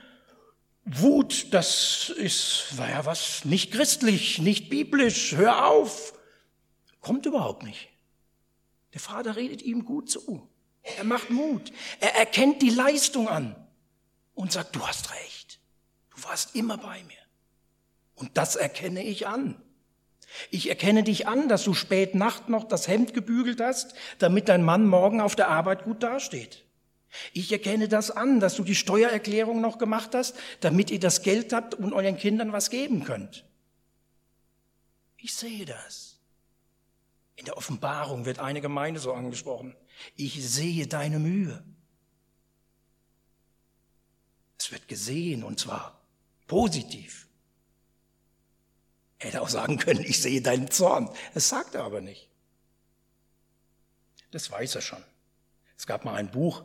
Wut, 0.86 1.48
das 1.52 2.10
ist, 2.10 2.74
naja, 2.78 3.06
was, 3.06 3.44
nicht 3.44 3.72
christlich, 3.72 4.38
nicht 4.38 4.70
biblisch, 4.70 5.36
hör 5.36 5.66
auf. 5.66 6.14
Kommt 7.02 7.26
überhaupt 7.26 7.64
nicht. 7.64 7.90
Der 8.94 9.00
Vater 9.00 9.36
redet 9.36 9.64
ihm 9.64 9.84
gut 9.84 10.12
zu. 10.12 10.48
Er 10.84 11.04
macht 11.04 11.32
Mut. 11.32 11.72
Er 12.00 12.16
erkennt 12.16 12.62
die 12.62 12.70
Leistung 12.70 13.28
an 13.28 13.56
und 14.36 14.52
sagt, 14.52 14.76
du 14.76 14.88
hast 14.88 15.12
recht. 15.12 15.60
Du 16.16 16.24
warst 16.24 16.56
immer 16.56 16.78
bei 16.78 17.04
mir. 17.04 17.18
Und 18.14 18.38
das 18.38 18.56
erkenne 18.56 19.04
ich 19.04 19.28
an. 19.28 19.62
Ich 20.52 20.70
erkenne 20.70 21.04
dich 21.04 21.28
an, 21.28 21.48
dass 21.48 21.64
du 21.64 21.74
spät 21.74 22.16
Nacht 22.16 22.50
noch 22.50 22.66
das 22.66 22.88
Hemd 22.88 23.14
gebügelt 23.14 23.62
hast, 23.62 23.96
damit 24.20 24.50
dein 24.50 24.64
Mann 24.64 24.88
morgen 24.88 25.22
auf 25.22 25.36
der 25.36 25.50
Arbeit 25.50 25.84
gut 25.84 26.04
dasteht. 26.04 26.66
Ich 27.34 27.52
erkenne 27.52 27.88
das 27.88 28.12
an, 28.12 28.40
dass 28.40 28.56
du 28.56 28.64
die 28.64 28.76
Steuererklärung 28.76 29.62
noch 29.62 29.78
gemacht 29.78 30.14
hast, 30.14 30.36
damit 30.60 30.92
ihr 30.92 31.00
das 31.00 31.22
Geld 31.22 31.54
habt 31.54 31.74
und 31.74 31.94
euren 31.94 32.18
Kindern 32.18 32.52
was 32.52 32.70
geben 32.70 33.04
könnt. 33.04 33.46
Ich 35.18 35.34
sehe 35.34 35.66
das. 35.66 36.20
In 37.36 37.46
der 37.46 37.58
Offenbarung 37.58 38.26
wird 38.26 38.40
eine 38.40 38.62
Gemeinde 38.62 39.00
so 39.00 39.14
angesprochen. 39.14 39.76
Ich 40.16 40.46
sehe 40.48 40.88
deine 40.88 41.20
Mühe. 41.20 41.64
Es 44.58 44.72
wird 44.72 44.88
gesehen 44.88 45.44
und 45.44 45.60
zwar 45.60 46.02
positiv. 46.48 47.25
Hätte 49.26 49.42
auch 49.42 49.50
sagen 49.50 49.78
können, 49.78 50.02
ich 50.02 50.22
sehe 50.22 50.42
deinen 50.42 50.72
Zorn. 50.72 51.10
Das 51.34 51.50
sagt 51.50 51.76
er 51.76 51.84
aber 51.84 52.02
nicht. 52.02 52.30
Das 54.32 54.52
weiß 54.52 54.76
er 54.76 54.82
schon. 54.82 55.04
Es 55.78 55.88
gab 55.88 56.06
mal 56.06 56.16
ein 56.16 56.32
Buch, 56.32 56.64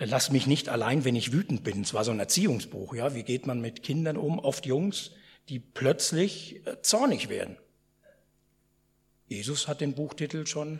Lass 0.00 0.30
mich 0.30 0.46
nicht 0.46 0.68
allein, 0.68 1.04
wenn 1.04 1.16
ich 1.16 1.32
wütend 1.32 1.64
bin. 1.64 1.82
Es 1.82 1.92
war 1.92 2.04
so 2.04 2.12
ein 2.12 2.20
Erziehungsbuch, 2.20 2.94
ja. 2.94 3.14
Wie 3.14 3.24
geht 3.24 3.46
man 3.46 3.60
mit 3.60 3.82
Kindern 3.82 4.16
um? 4.16 4.38
Oft 4.38 4.64
Jungs, 4.64 5.10
die 5.48 5.58
plötzlich 5.58 6.64
äh, 6.66 6.80
zornig 6.82 7.28
werden. 7.28 7.56
Jesus 9.26 9.66
hat 9.66 9.80
den 9.80 9.94
Buchtitel 9.94 10.46
schon 10.46 10.78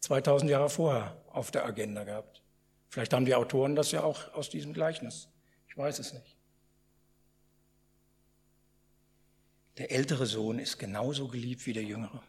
2000 0.00 0.50
Jahre 0.50 0.68
vorher 0.68 1.22
auf 1.28 1.50
der 1.50 1.64
Agenda 1.64 2.02
gehabt. 2.04 2.42
Vielleicht 2.88 3.12
haben 3.12 3.24
die 3.24 3.34
Autoren 3.34 3.76
das 3.76 3.92
ja 3.92 4.02
auch 4.02 4.32
aus 4.34 4.50
diesem 4.50 4.72
Gleichnis. 4.72 5.28
Ich 5.68 5.76
weiß 5.76 6.00
es 6.00 6.12
nicht. 6.12 6.35
Der 9.78 9.90
ältere 9.90 10.26
Sohn 10.26 10.58
ist 10.58 10.78
genauso 10.78 11.28
geliebt 11.28 11.66
wie 11.66 11.72
der 11.72 11.84
jüngere. 11.84 12.22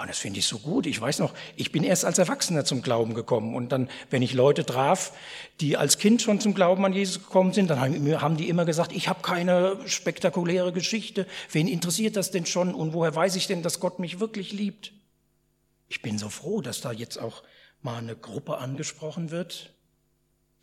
Oh, 0.00 0.04
das 0.06 0.18
finde 0.18 0.38
ich 0.38 0.46
so 0.46 0.58
gut. 0.58 0.86
Ich 0.86 1.00
weiß 1.00 1.18
noch, 1.18 1.34
ich 1.56 1.72
bin 1.72 1.82
erst 1.82 2.04
als 2.04 2.18
Erwachsener 2.18 2.64
zum 2.64 2.82
Glauben 2.82 3.14
gekommen. 3.14 3.54
Und 3.54 3.72
dann, 3.72 3.90
wenn 4.10 4.22
ich 4.22 4.32
Leute 4.32 4.64
traf, 4.64 5.12
die 5.60 5.76
als 5.76 5.98
Kind 5.98 6.22
schon 6.22 6.40
zum 6.40 6.54
Glauben 6.54 6.84
an 6.84 6.92
Jesus 6.92 7.24
gekommen 7.24 7.52
sind, 7.52 7.68
dann 7.68 7.80
haben 7.80 8.36
die 8.36 8.48
immer 8.48 8.64
gesagt, 8.64 8.92
ich 8.92 9.08
habe 9.08 9.22
keine 9.22 9.76
spektakuläre 9.88 10.72
Geschichte. 10.72 11.26
Wen 11.50 11.66
interessiert 11.66 12.16
das 12.16 12.30
denn 12.30 12.46
schon? 12.46 12.74
Und 12.74 12.92
woher 12.92 13.14
weiß 13.14 13.34
ich 13.36 13.46
denn, 13.48 13.62
dass 13.62 13.80
Gott 13.80 13.98
mich 13.98 14.20
wirklich 14.20 14.52
liebt? 14.52 14.92
Ich 15.88 16.00
bin 16.00 16.16
so 16.16 16.28
froh, 16.28 16.60
dass 16.60 16.80
da 16.80 16.92
jetzt 16.92 17.18
auch 17.18 17.42
mal 17.82 17.98
eine 17.98 18.14
Gruppe 18.14 18.58
angesprochen 18.58 19.30
wird, 19.30 19.72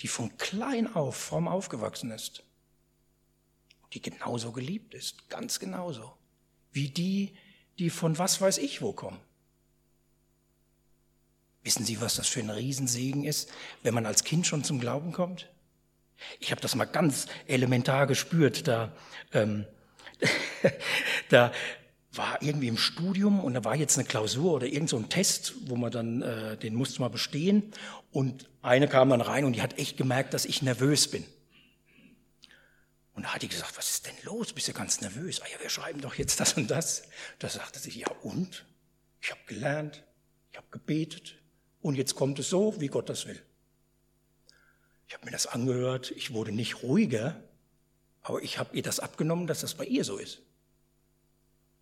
die 0.01 0.07
von 0.07 0.37
klein 0.37 0.95
auf 0.95 1.15
fromm 1.15 1.47
aufgewachsen 1.47 2.11
ist. 2.11 2.44
Die 3.95 4.01
genauso 4.01 4.51
geliebt 4.51 4.93
ist, 4.93 5.29
ganz 5.29 5.57
genauso. 5.57 6.13
Wie 6.73 6.89
die, 6.89 7.33
die 7.79 7.89
von 7.89 8.17
was 8.17 8.41
weiß 8.41 8.57
ich 8.57 8.81
wo 8.81 8.91
kommen. 8.91 9.19
Wissen 11.63 11.85
Sie, 11.85 11.99
was 12.01 12.15
das 12.15 12.27
für 12.27 12.41
ein 12.41 12.49
Riesensegen 12.49 13.23
ist, 13.23 13.51
wenn 13.81 13.93
man 13.93 14.05
als 14.05 14.25
Kind 14.25 14.45
schon 14.45 14.63
zum 14.65 14.79
Glauben 14.79 15.13
kommt? 15.13 15.49
Ich 16.39 16.51
habe 16.51 16.61
das 16.61 16.75
mal 16.75 16.85
ganz 16.85 17.27
elementar 17.47 18.05
gespürt. 18.05 18.67
Da, 18.67 18.91
ähm, 19.31 19.65
da 21.29 21.53
war 22.11 22.41
irgendwie 22.41 22.67
im 22.67 22.77
Studium 22.77 23.39
und 23.39 23.53
da 23.53 23.63
war 23.63 23.75
jetzt 23.75 23.97
eine 23.97 24.07
Klausur 24.07 24.53
oder 24.53 24.67
irgend 24.67 24.89
so 24.89 24.97
ein 24.97 25.09
Test, 25.09 25.53
wo 25.67 25.75
man 25.77 25.91
dann, 25.91 26.21
äh, 26.21 26.57
den 26.57 26.75
musste 26.75 27.01
man 27.01 27.11
bestehen. 27.11 27.71
Und 28.11 28.49
eine 28.61 28.87
kam 28.87 29.09
dann 29.09 29.21
rein 29.21 29.45
und 29.45 29.53
die 29.53 29.61
hat 29.61 29.79
echt 29.79 29.97
gemerkt, 29.97 30.33
dass 30.33 30.45
ich 30.45 30.61
nervös 30.61 31.09
bin. 31.09 31.25
Und 33.15 33.23
da 33.23 33.33
hat 33.33 33.41
die 33.41 33.47
gesagt, 33.47 33.77
was 33.77 33.89
ist 33.89 34.05
denn 34.05 34.15
los? 34.23 34.51
Bist 34.53 34.67
du 34.67 34.73
ganz 34.73 35.01
nervös? 35.01 35.41
Ah 35.41 35.47
ja, 35.51 35.59
wir 35.61 35.69
schreiben 35.69 36.01
doch 36.01 36.15
jetzt 36.15 36.39
das 36.39 36.53
und 36.53 36.69
das. 36.69 37.03
Da 37.39 37.49
sagte 37.49 37.79
sie, 37.79 37.97
ja 37.97 38.11
und? 38.23 38.65
Ich 39.21 39.31
habe 39.31 39.41
gelernt, 39.47 40.03
ich 40.51 40.57
habe 40.57 40.67
gebetet 40.69 41.37
und 41.81 41.95
jetzt 41.95 42.15
kommt 42.15 42.39
es 42.39 42.49
so, 42.49 42.79
wie 42.79 42.87
Gott 42.87 43.09
das 43.09 43.25
will. 43.25 43.41
Ich 45.07 45.13
habe 45.13 45.25
mir 45.25 45.31
das 45.31 45.47
angehört, 45.47 46.11
ich 46.11 46.33
wurde 46.33 46.51
nicht 46.51 46.83
ruhiger, 46.83 47.41
aber 48.21 48.41
ich 48.41 48.57
habe 48.57 48.75
ihr 48.75 48.83
das 48.83 48.99
abgenommen, 48.99 49.47
dass 49.47 49.61
das 49.61 49.75
bei 49.75 49.85
ihr 49.85 50.03
so 50.03 50.17
ist. 50.17 50.41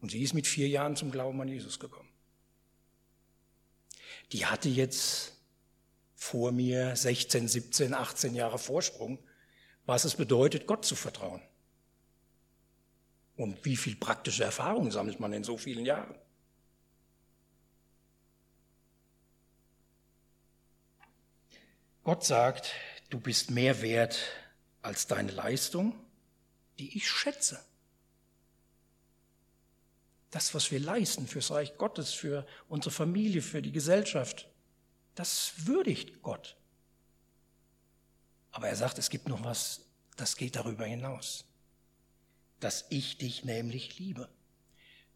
Und 0.01 0.11
sie 0.11 0.21
ist 0.21 0.33
mit 0.33 0.45
vier 0.45 0.67
Jahren 0.67 0.95
zum 0.95 1.11
Glauben 1.11 1.41
an 1.41 1.47
Jesus 1.47 1.79
gekommen. 1.79 2.09
Die 4.33 4.45
hatte 4.45 4.69
jetzt 4.69 5.33
vor 6.15 6.51
mir 6.51 6.95
16, 6.95 7.47
17, 7.47 7.93
18 7.93 8.35
Jahre 8.35 8.59
Vorsprung 8.59 9.19
was 9.85 10.05
es 10.05 10.15
bedeutet, 10.15 10.67
Gott 10.67 10.85
zu 10.85 10.95
vertrauen. 10.95 11.41
Und 13.35 13.65
wie 13.65 13.75
viel 13.75 13.95
praktische 13.95 14.43
Erfahrung 14.43 14.91
sammelt 14.91 15.19
man 15.19 15.33
in 15.33 15.43
so 15.43 15.57
vielen 15.57 15.85
Jahren? 15.85 16.15
Gott 22.03 22.25
sagt, 22.25 22.73
du 23.09 23.19
bist 23.19 23.49
mehr 23.49 23.81
wert 23.81 24.19
als 24.81 25.07
deine 25.07 25.31
Leistung, 25.31 25.95
die 26.77 26.97
ich 26.97 27.09
schätze. 27.09 27.63
Das, 30.29 30.53
was 30.53 30.71
wir 30.71 30.79
leisten 30.79 31.27
fürs 31.27 31.51
Reich 31.51 31.77
Gottes, 31.77 32.11
für 32.11 32.45
unsere 32.67 32.91
Familie, 32.91 33.41
für 33.41 33.61
die 33.61 33.71
Gesellschaft, 33.71 34.49
das 35.15 35.53
würdigt 35.67 36.21
Gott. 36.21 36.57
Aber 38.53 38.69
er 38.69 38.75
sagt, 38.75 38.97
es 38.99 39.09
gibt 39.09 39.27
noch 39.27 39.43
was, 39.43 39.81
das 40.15 40.37
geht 40.37 40.55
darüber 40.55 40.85
hinaus. 40.85 41.45
Dass 42.59 42.85
ich 42.89 43.17
dich 43.17 43.43
nämlich 43.43 43.99
liebe. 43.99 44.29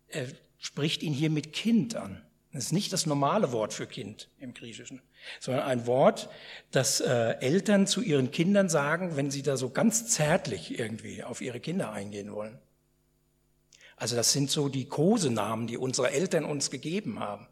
Er 0.07 0.27
spricht 0.57 1.03
ihn 1.03 1.13
hier 1.13 1.29
mit 1.29 1.53
Kind 1.53 1.95
an. 1.95 2.21
Das 2.51 2.65
ist 2.65 2.71
nicht 2.71 2.91
das 2.91 3.05
normale 3.05 3.51
Wort 3.51 3.73
für 3.73 3.85
Kind 3.85 4.29
im 4.39 4.53
Griechischen, 4.53 5.01
sondern 5.39 5.65
ein 5.65 5.85
Wort, 5.85 6.29
das 6.71 6.99
äh, 6.99 7.35
Eltern 7.39 7.85
zu 7.85 8.01
ihren 8.01 8.31
Kindern 8.31 8.69
sagen, 8.69 9.15
wenn 9.15 9.29
sie 9.29 9.43
da 9.43 9.55
so 9.55 9.69
ganz 9.69 10.07
zärtlich 10.07 10.79
irgendwie 10.79 11.23
auf 11.23 11.41
ihre 11.41 11.59
Kinder 11.59 11.91
eingehen 11.91 12.33
wollen. 12.33 12.57
Also 13.97 14.15
das 14.15 14.31
sind 14.31 14.49
so 14.49 14.69
die 14.69 14.85
Kosenamen, 14.87 15.67
die 15.67 15.77
unsere 15.77 16.09
Eltern 16.09 16.45
uns 16.45 16.71
gegeben 16.71 17.19
haben. 17.19 17.47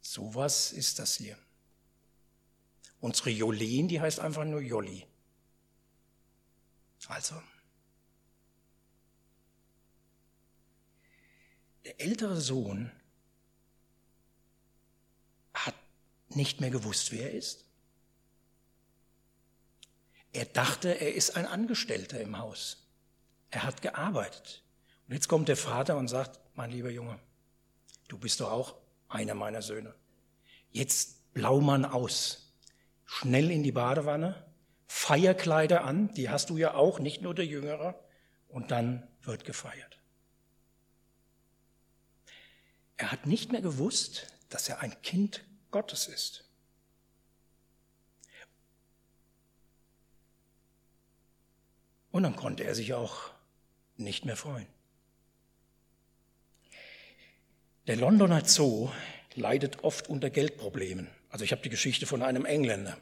Sowas 0.00 0.72
ist 0.72 0.98
das 0.98 1.16
hier. 1.16 1.36
Unsere 3.00 3.30
Jolene, 3.30 3.88
die 3.88 4.00
heißt 4.00 4.20
einfach 4.20 4.44
nur 4.44 4.60
Jolli. 4.60 5.06
Also, 7.08 7.40
der 11.84 12.00
ältere 12.00 12.40
Sohn 12.40 12.90
hat 15.54 15.74
nicht 16.30 16.60
mehr 16.60 16.70
gewusst, 16.70 17.12
wer 17.12 17.30
er 17.30 17.38
ist. 17.38 17.64
Er 20.32 20.46
dachte, 20.46 21.00
er 21.00 21.14
ist 21.14 21.36
ein 21.36 21.46
Angestellter 21.46 22.20
im 22.20 22.38
Haus. 22.38 22.88
Er 23.50 23.62
hat 23.62 23.82
gearbeitet. 23.82 24.62
Und 25.06 25.14
jetzt 25.14 25.28
kommt 25.28 25.48
der 25.48 25.56
Vater 25.56 25.96
und 25.96 26.08
sagt, 26.08 26.40
mein 26.56 26.70
lieber 26.70 26.90
Junge, 26.90 27.18
du 28.08 28.18
bist 28.18 28.40
doch 28.40 28.50
auch 28.50 28.74
einer 29.08 29.34
meiner 29.34 29.62
Söhne. 29.62 29.94
Jetzt 30.72 31.32
Blaumann 31.32 31.84
aus 31.84 32.45
schnell 33.06 33.50
in 33.50 33.62
die 33.62 33.72
Badewanne, 33.72 34.44
Feierkleider 34.86 35.84
an, 35.84 36.12
die 36.14 36.28
hast 36.28 36.50
du 36.50 36.56
ja 36.56 36.74
auch, 36.74 36.98
nicht 36.98 37.22
nur 37.22 37.34
der 37.34 37.46
Jüngere, 37.46 37.98
und 38.48 38.70
dann 38.70 39.06
wird 39.22 39.44
gefeiert. 39.44 39.98
Er 42.96 43.12
hat 43.12 43.26
nicht 43.26 43.52
mehr 43.52 43.60
gewusst, 43.60 44.26
dass 44.48 44.68
er 44.68 44.80
ein 44.80 45.00
Kind 45.02 45.44
Gottes 45.70 46.08
ist. 46.08 46.44
Und 52.10 52.22
dann 52.22 52.36
konnte 52.36 52.64
er 52.64 52.74
sich 52.74 52.94
auch 52.94 53.30
nicht 53.96 54.24
mehr 54.24 54.36
freuen. 54.36 54.66
Der 57.86 57.96
Londoner 57.96 58.44
Zoo 58.46 58.90
leidet 59.34 59.84
oft 59.84 60.08
unter 60.08 60.30
Geldproblemen. 60.30 61.08
Also 61.30 61.44
ich 61.44 61.52
habe 61.52 61.62
die 61.62 61.68
Geschichte 61.68 62.06
von 62.06 62.22
einem 62.22 62.44
Engländer. 62.44 62.96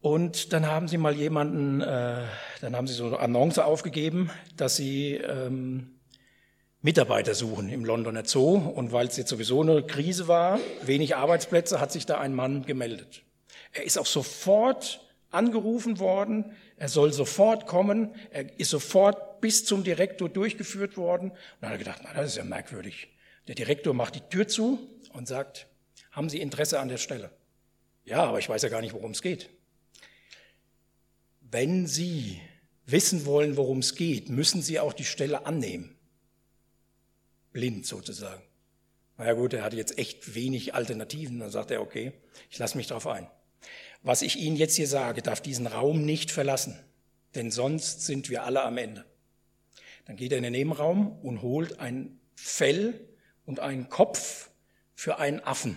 Und 0.00 0.52
dann 0.52 0.66
haben 0.66 0.86
sie 0.88 0.98
mal 0.98 1.14
jemanden, 1.14 1.80
äh, 1.80 2.22
dann 2.60 2.76
haben 2.76 2.86
sie 2.86 2.94
so 2.94 3.06
eine 3.06 3.18
Annonce 3.18 3.58
aufgegeben, 3.58 4.30
dass 4.56 4.76
sie 4.76 5.14
ähm, 5.14 5.96
Mitarbeiter 6.80 7.34
suchen 7.34 7.68
im 7.68 7.84
Londoner 7.84 8.24
Zoo. 8.24 8.54
Und 8.54 8.92
weil 8.92 9.08
es 9.08 9.16
jetzt 9.16 9.30
sowieso 9.30 9.62
eine 9.62 9.82
Krise 9.82 10.28
war, 10.28 10.60
wenig 10.82 11.16
Arbeitsplätze, 11.16 11.80
hat 11.80 11.90
sich 11.90 12.06
da 12.06 12.18
ein 12.18 12.34
Mann 12.34 12.64
gemeldet. 12.64 13.22
Er 13.72 13.84
ist 13.84 13.98
auch 13.98 14.06
sofort 14.06 15.00
angerufen 15.30 15.98
worden, 15.98 16.52
er 16.76 16.88
soll 16.88 17.12
sofort 17.12 17.66
kommen, 17.66 18.14
er 18.30 18.58
ist 18.60 18.70
sofort 18.70 19.40
bis 19.40 19.64
zum 19.64 19.82
Direktor 19.82 20.28
durchgeführt 20.28 20.96
worden. 20.96 21.30
Und 21.30 21.38
dann 21.60 21.70
hat 21.70 21.76
er 21.76 21.78
gedacht, 21.78 22.02
na, 22.04 22.14
das 22.14 22.30
ist 22.30 22.36
ja 22.36 22.44
merkwürdig. 22.44 23.08
Der 23.48 23.54
Direktor 23.54 23.92
macht 23.92 24.14
die 24.14 24.20
Tür 24.20 24.46
zu 24.46 24.78
und 25.12 25.26
sagt, 25.26 25.66
haben 26.16 26.30
Sie 26.30 26.40
Interesse 26.40 26.80
an 26.80 26.88
der 26.88 26.96
Stelle? 26.96 27.30
Ja, 28.06 28.24
aber 28.24 28.38
ich 28.38 28.48
weiß 28.48 28.62
ja 28.62 28.70
gar 28.70 28.80
nicht, 28.80 28.94
worum 28.94 29.10
es 29.10 29.20
geht. 29.20 29.50
Wenn 31.42 31.86
Sie 31.86 32.40
wissen 32.86 33.26
wollen, 33.26 33.58
worum 33.58 33.80
es 33.80 33.94
geht, 33.94 34.30
müssen 34.30 34.62
Sie 34.62 34.80
auch 34.80 34.94
die 34.94 35.04
Stelle 35.04 35.44
annehmen. 35.44 35.94
Blind 37.52 37.84
sozusagen. 37.84 38.42
Na 39.18 39.26
ja 39.26 39.34
gut, 39.34 39.52
er 39.52 39.62
hatte 39.62 39.76
jetzt 39.76 39.98
echt 39.98 40.34
wenig 40.34 40.74
Alternativen. 40.74 41.38
Dann 41.38 41.50
sagt 41.50 41.70
er, 41.70 41.82
okay, 41.82 42.12
ich 42.48 42.58
lasse 42.58 42.78
mich 42.78 42.86
darauf 42.86 43.06
ein. 43.06 43.28
Was 44.02 44.22
ich 44.22 44.36
Ihnen 44.36 44.56
jetzt 44.56 44.76
hier 44.76 44.88
sage, 44.88 45.20
darf 45.20 45.42
diesen 45.42 45.66
Raum 45.66 46.02
nicht 46.02 46.30
verlassen, 46.30 46.78
denn 47.34 47.50
sonst 47.50 48.06
sind 48.06 48.30
wir 48.30 48.44
alle 48.44 48.62
am 48.62 48.78
Ende. 48.78 49.04
Dann 50.06 50.16
geht 50.16 50.32
er 50.32 50.38
in 50.38 50.44
den 50.44 50.52
Nebenraum 50.52 51.18
und 51.22 51.42
holt 51.42 51.78
ein 51.78 52.18
Fell 52.34 53.06
und 53.44 53.60
einen 53.60 53.90
Kopf 53.90 54.50
für 54.94 55.18
einen 55.18 55.40
Affen 55.40 55.76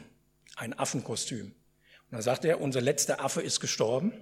ein 0.59 0.77
Affenkostüm. 0.77 1.47
Und 1.47 2.11
dann 2.11 2.21
sagt 2.21 2.43
er, 2.45 2.59
unser 2.59 2.81
letzter 2.81 3.23
Affe 3.23 3.41
ist 3.41 3.59
gestorben. 3.59 4.13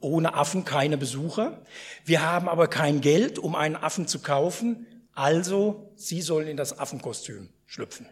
Ohne 0.00 0.34
Affen 0.34 0.64
keine 0.64 0.98
Besucher. 0.98 1.62
Wir 2.04 2.22
haben 2.22 2.48
aber 2.48 2.68
kein 2.68 3.00
Geld, 3.00 3.38
um 3.38 3.54
einen 3.54 3.76
Affen 3.76 4.06
zu 4.06 4.20
kaufen. 4.20 4.86
Also, 5.12 5.92
Sie 5.94 6.20
sollen 6.22 6.48
in 6.48 6.56
das 6.56 6.78
Affenkostüm 6.78 7.50
schlüpfen. 7.66 8.06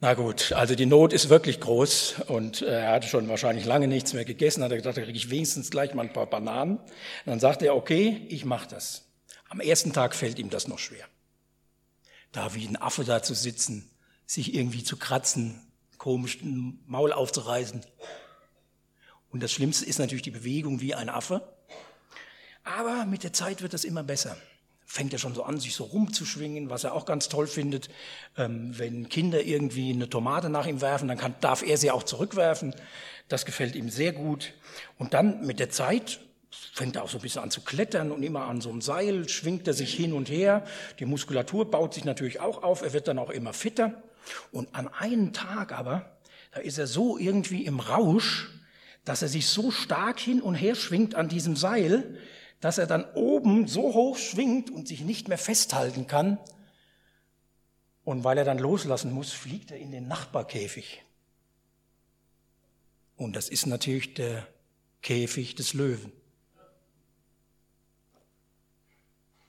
Na 0.00 0.14
gut, 0.14 0.52
also 0.52 0.76
die 0.76 0.86
Not 0.86 1.12
ist 1.12 1.28
wirklich 1.28 1.58
groß 1.58 2.20
und 2.28 2.62
äh, 2.62 2.82
er 2.82 2.92
hatte 2.92 3.08
schon 3.08 3.28
wahrscheinlich 3.28 3.64
lange 3.64 3.88
nichts 3.88 4.12
mehr 4.12 4.24
gegessen, 4.24 4.62
hat 4.62 4.70
er 4.70 4.76
gedacht, 4.76 4.96
da 4.96 5.02
kriege 5.02 5.18
ich 5.18 5.28
wenigstens 5.28 5.72
gleich 5.72 5.92
mal 5.92 6.02
ein 6.02 6.12
paar 6.12 6.26
Bananen. 6.30 6.76
Und 6.76 6.90
dann 7.26 7.40
sagt 7.40 7.62
er, 7.62 7.74
okay, 7.74 8.24
ich 8.28 8.44
mache 8.44 8.68
das. 8.68 9.08
Am 9.48 9.58
ersten 9.58 9.92
Tag 9.92 10.14
fällt 10.14 10.38
ihm 10.38 10.50
das 10.50 10.68
noch 10.68 10.78
schwer. 10.78 11.04
Da 12.30 12.54
wie 12.54 12.64
ein 12.64 12.80
Affe 12.80 13.02
da 13.02 13.24
zu 13.24 13.34
sitzen, 13.34 13.90
sich 14.28 14.54
irgendwie 14.54 14.84
zu 14.84 14.98
kratzen, 14.98 15.58
komisch 15.96 16.38
Maul 16.86 17.12
aufzureißen. 17.12 17.80
Und 19.30 19.42
das 19.42 19.50
Schlimmste 19.50 19.86
ist 19.86 19.98
natürlich 19.98 20.22
die 20.22 20.30
Bewegung 20.30 20.80
wie 20.80 20.94
ein 20.94 21.08
Affe. 21.08 21.42
Aber 22.62 23.06
mit 23.06 23.24
der 23.24 23.32
Zeit 23.32 23.62
wird 23.62 23.72
das 23.72 23.84
immer 23.84 24.02
besser. 24.02 24.36
Fängt 24.84 25.14
er 25.14 25.18
schon 25.18 25.34
so 25.34 25.42
an, 25.42 25.58
sich 25.58 25.74
so 25.74 25.84
rumzuschwingen, 25.84 26.68
was 26.68 26.84
er 26.84 26.92
auch 26.92 27.06
ganz 27.06 27.30
toll 27.30 27.46
findet. 27.46 27.88
Ähm, 28.36 28.78
wenn 28.78 29.08
Kinder 29.08 29.42
irgendwie 29.42 29.92
eine 29.92 30.10
Tomate 30.10 30.50
nach 30.50 30.66
ihm 30.66 30.82
werfen, 30.82 31.08
dann 31.08 31.18
kann, 31.18 31.34
darf 31.40 31.62
er 31.62 31.78
sie 31.78 31.90
auch 31.90 32.02
zurückwerfen. 32.02 32.74
Das 33.28 33.46
gefällt 33.46 33.76
ihm 33.76 33.88
sehr 33.88 34.12
gut. 34.12 34.52
Und 34.98 35.14
dann 35.14 35.46
mit 35.46 35.58
der 35.58 35.70
Zeit 35.70 36.20
fängt 36.50 36.96
er 36.96 37.04
auch 37.04 37.08
so 37.08 37.18
ein 37.18 37.22
bisschen 37.22 37.42
an 37.42 37.50
zu 37.50 37.62
klettern 37.62 38.12
und 38.12 38.22
immer 38.22 38.46
an 38.46 38.60
so 38.60 38.70
einem 38.70 38.82
Seil 38.82 39.28
schwingt 39.28 39.66
er 39.66 39.74
sich 39.74 39.94
hin 39.94 40.12
und 40.12 40.28
her. 40.28 40.66
Die 40.98 41.06
Muskulatur 41.06 41.70
baut 41.70 41.94
sich 41.94 42.04
natürlich 42.04 42.40
auch 42.40 42.62
auf. 42.62 42.82
Er 42.82 42.92
wird 42.92 43.08
dann 43.08 43.18
auch 43.18 43.30
immer 43.30 43.54
fitter. 43.54 44.02
Und 44.52 44.74
an 44.74 44.88
einem 44.88 45.32
Tag 45.32 45.72
aber, 45.72 46.18
da 46.52 46.60
ist 46.60 46.78
er 46.78 46.86
so 46.86 47.18
irgendwie 47.18 47.64
im 47.64 47.80
Rausch, 47.80 48.48
dass 49.04 49.22
er 49.22 49.28
sich 49.28 49.46
so 49.46 49.70
stark 49.70 50.20
hin 50.20 50.42
und 50.42 50.54
her 50.54 50.74
schwingt 50.74 51.14
an 51.14 51.28
diesem 51.28 51.56
Seil, 51.56 52.18
dass 52.60 52.78
er 52.78 52.86
dann 52.86 53.04
oben 53.14 53.66
so 53.66 53.94
hoch 53.94 54.16
schwingt 54.18 54.70
und 54.70 54.88
sich 54.88 55.00
nicht 55.00 55.28
mehr 55.28 55.38
festhalten 55.38 56.06
kann. 56.06 56.38
Und 58.04 58.24
weil 58.24 58.38
er 58.38 58.44
dann 58.44 58.58
loslassen 58.58 59.12
muss, 59.12 59.32
fliegt 59.32 59.70
er 59.70 59.78
in 59.78 59.92
den 59.92 60.08
Nachbarkäfig. 60.08 61.02
Und 63.16 63.36
das 63.36 63.48
ist 63.48 63.66
natürlich 63.66 64.14
der 64.14 64.46
Käfig 65.02 65.54
des 65.54 65.74
Löwen. 65.74 66.12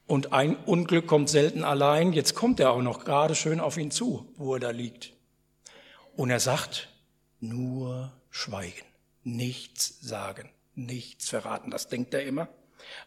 Und 0.10 0.34
ein 0.34 0.56
Unglück 0.66 1.06
kommt 1.06 1.30
selten 1.30 1.64
allein. 1.64 2.14
Jetzt 2.14 2.34
kommt 2.34 2.60
er 2.60 2.72
auch 2.72 2.82
noch 2.82 3.06
gerade 3.06 3.36
schön 3.36 3.60
auf 3.60 3.78
ihn 3.78 3.92
zu, 3.92 4.34
wo 4.38 4.56
er 4.56 4.60
da 4.60 4.72
liegt. 4.72 5.14
Und 6.16 6.32
er 6.32 6.40
sagt, 6.40 6.90
nur 7.40 8.12
schweigen, 8.32 8.88
nichts 9.24 10.00
sagen, 10.02 10.50
nichts 10.74 11.30
verraten. 11.30 11.70
Das 11.70 11.90
denkt 11.90 12.16
er 12.16 12.24
immer. 12.24 12.50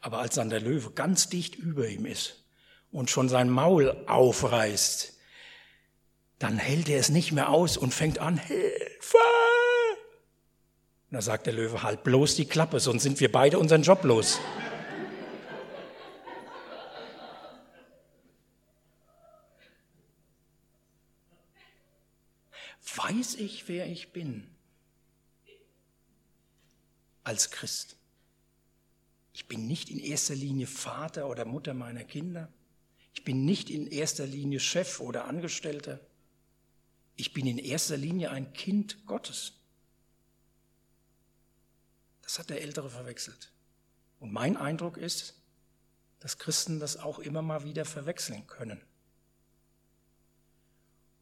Aber 0.00 0.20
als 0.20 0.36
dann 0.36 0.48
der 0.48 0.60
Löwe 0.60 0.92
ganz 0.92 1.28
dicht 1.28 1.56
über 1.56 1.88
ihm 1.88 2.06
ist 2.06 2.44
und 2.92 3.10
schon 3.10 3.28
sein 3.28 3.50
Maul 3.50 4.04
aufreißt, 4.06 5.12
dann 6.38 6.56
hält 6.56 6.88
er 6.88 7.00
es 7.00 7.08
nicht 7.08 7.32
mehr 7.32 7.48
aus 7.48 7.76
und 7.76 7.92
fängt 7.92 8.20
an, 8.20 8.38
Hilfe! 8.38 9.18
Und 11.10 11.16
da 11.16 11.20
sagt 11.20 11.46
der 11.46 11.52
Löwe, 11.52 11.82
halt 11.82 12.04
bloß 12.04 12.36
die 12.36 12.46
Klappe, 12.46 12.78
sonst 12.78 13.02
sind 13.02 13.18
wir 13.18 13.32
beide 13.32 13.58
unseren 13.58 13.82
Job 13.82 14.04
los. 14.04 14.38
Weiß 22.96 23.36
ich, 23.36 23.68
wer 23.68 23.86
ich 23.86 24.12
bin 24.12 24.48
als 27.24 27.50
Christ. 27.50 27.96
Ich 29.32 29.48
bin 29.48 29.66
nicht 29.66 29.90
in 29.90 29.98
erster 29.98 30.34
Linie 30.34 30.66
Vater 30.66 31.28
oder 31.28 31.44
Mutter 31.44 31.74
meiner 31.74 32.04
Kinder. 32.04 32.52
Ich 33.14 33.24
bin 33.24 33.44
nicht 33.44 33.70
in 33.70 33.86
erster 33.86 34.26
Linie 34.26 34.60
Chef 34.60 35.00
oder 35.00 35.26
Angestellter. 35.26 36.00
Ich 37.16 37.32
bin 37.32 37.46
in 37.46 37.58
erster 37.58 37.96
Linie 37.96 38.30
ein 38.30 38.52
Kind 38.52 39.06
Gottes. 39.06 39.52
Das 42.22 42.38
hat 42.38 42.50
der 42.50 42.62
Ältere 42.62 42.90
verwechselt. 42.90 43.52
Und 44.18 44.32
mein 44.32 44.56
Eindruck 44.56 44.96
ist, 44.96 45.34
dass 46.20 46.38
Christen 46.38 46.78
das 46.78 46.96
auch 46.96 47.18
immer 47.18 47.42
mal 47.42 47.64
wieder 47.64 47.84
verwechseln 47.84 48.46
können. 48.46 48.80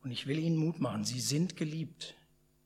Und 0.03 0.11
ich 0.11 0.27
will 0.27 0.39
Ihnen 0.39 0.57
Mut 0.57 0.81
machen, 0.81 1.05
Sie 1.05 1.21
sind 1.21 1.57
geliebt. 1.57 2.15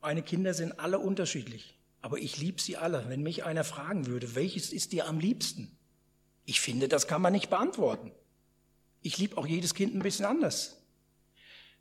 Meine 0.01 0.23
Kinder 0.23 0.53
sind 0.53 0.79
alle 0.79 0.99
unterschiedlich, 0.99 1.79
aber 2.03 2.18
ich 2.18 2.37
liebe 2.38 2.61
sie 2.61 2.77
alle. 2.77 3.07
Wenn 3.09 3.23
mich 3.23 3.44
einer 3.44 3.64
fragen 3.64 4.07
würde, 4.07 4.35
welches 4.35 4.73
ist 4.73 4.92
dir 4.92 5.09
am 5.09 5.18
liebsten? 5.18 5.79
Ich 6.44 6.61
finde, 6.61 6.88
das 6.88 7.09
kann 7.09 7.23
man 7.23 7.33
nicht 7.33 7.49
beantworten. 7.49 8.12
Ich 9.01 9.16
liebe 9.16 9.38
auch 9.38 9.47
jedes 9.47 9.75
Kind 9.75 9.94
ein 9.94 10.03
bisschen 10.03 10.27
anders. 10.27 10.85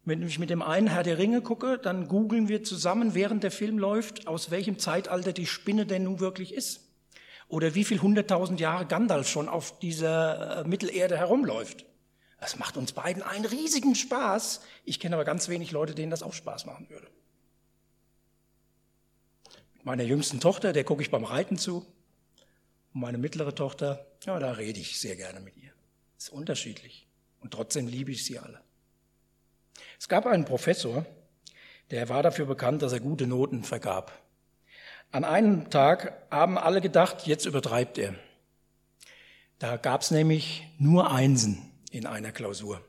Wenn 0.05 0.21
ich 0.21 0.39
mit 0.39 0.49
dem 0.49 0.61
einen 0.61 0.87
Herr 0.87 1.03
der 1.03 1.17
Ringe 1.17 1.41
gucke, 1.41 1.77
dann 1.77 2.07
googeln 2.07 2.47
wir 2.47 2.63
zusammen, 2.63 3.13
während 3.13 3.43
der 3.43 3.51
Film 3.51 3.77
läuft, 3.77 4.27
aus 4.27 4.51
welchem 4.51 4.79
Zeitalter 4.79 5.33
die 5.33 5.45
Spinne 5.45 5.85
denn 5.85 6.03
nun 6.03 6.19
wirklich 6.19 6.53
ist. 6.53 6.81
Oder 7.47 7.75
wie 7.75 7.83
viel 7.83 8.01
hunderttausend 8.01 8.59
Jahre 8.59 8.85
Gandalf 8.85 9.29
schon 9.29 9.47
auf 9.47 9.79
dieser 9.79 10.61
äh, 10.61 10.67
Mittelerde 10.67 11.17
herumläuft. 11.17 11.85
Das 12.43 12.59
macht 12.59 12.75
uns 12.75 12.91
beiden 12.91 13.23
einen 13.23 13.45
riesigen 13.45 13.95
Spaß. 13.95 14.59
Ich 14.83 14.99
kenne 14.99 15.15
aber 15.15 15.23
ganz 15.23 15.47
wenig 15.47 15.71
Leute, 15.71 15.95
denen 15.95 16.11
das 16.11 16.23
auch 16.23 16.33
Spaß 16.33 16.65
machen 16.65 16.89
würde. 16.89 17.07
Mit 19.75 19.85
meiner 19.85 20.03
jüngsten 20.03 20.41
Tochter, 20.41 20.73
der 20.73 20.83
gucke 20.83 21.01
ich 21.01 21.09
beim 21.09 21.23
Reiten 21.23 21.57
zu. 21.57 21.85
Und 22.93 22.99
meine 22.99 23.17
mittlere 23.17 23.55
Tochter, 23.55 24.05
ja, 24.25 24.37
da 24.39 24.51
rede 24.51 24.81
ich 24.81 24.99
sehr 24.99 25.15
gerne 25.15 25.39
mit 25.39 25.55
ihr. 25.55 25.71
Ist 26.17 26.33
unterschiedlich. 26.33 27.07
Und 27.39 27.51
trotzdem 27.51 27.87
liebe 27.87 28.11
ich 28.11 28.25
sie 28.25 28.39
alle. 28.39 28.59
Es 29.97 30.09
gab 30.09 30.25
einen 30.25 30.43
Professor, 30.43 31.05
der 31.91 32.09
war 32.09 32.23
dafür 32.23 32.45
bekannt, 32.45 32.81
dass 32.81 32.91
er 32.91 32.99
gute 32.99 33.25
Noten 33.25 33.63
vergab. 33.63 34.21
An 35.11 35.23
einem 35.23 35.69
Tag 35.69 36.21
haben 36.29 36.57
alle 36.57 36.81
gedacht, 36.81 37.25
jetzt 37.25 37.45
übertreibt 37.45 37.97
er. 37.97 38.15
Da 39.59 39.77
gab 39.77 40.01
es 40.01 40.11
nämlich 40.11 40.67
nur 40.77 41.09
Einsen 41.09 41.69
in 41.93 42.07
einer 42.07 42.31
Klausur. 42.31 42.83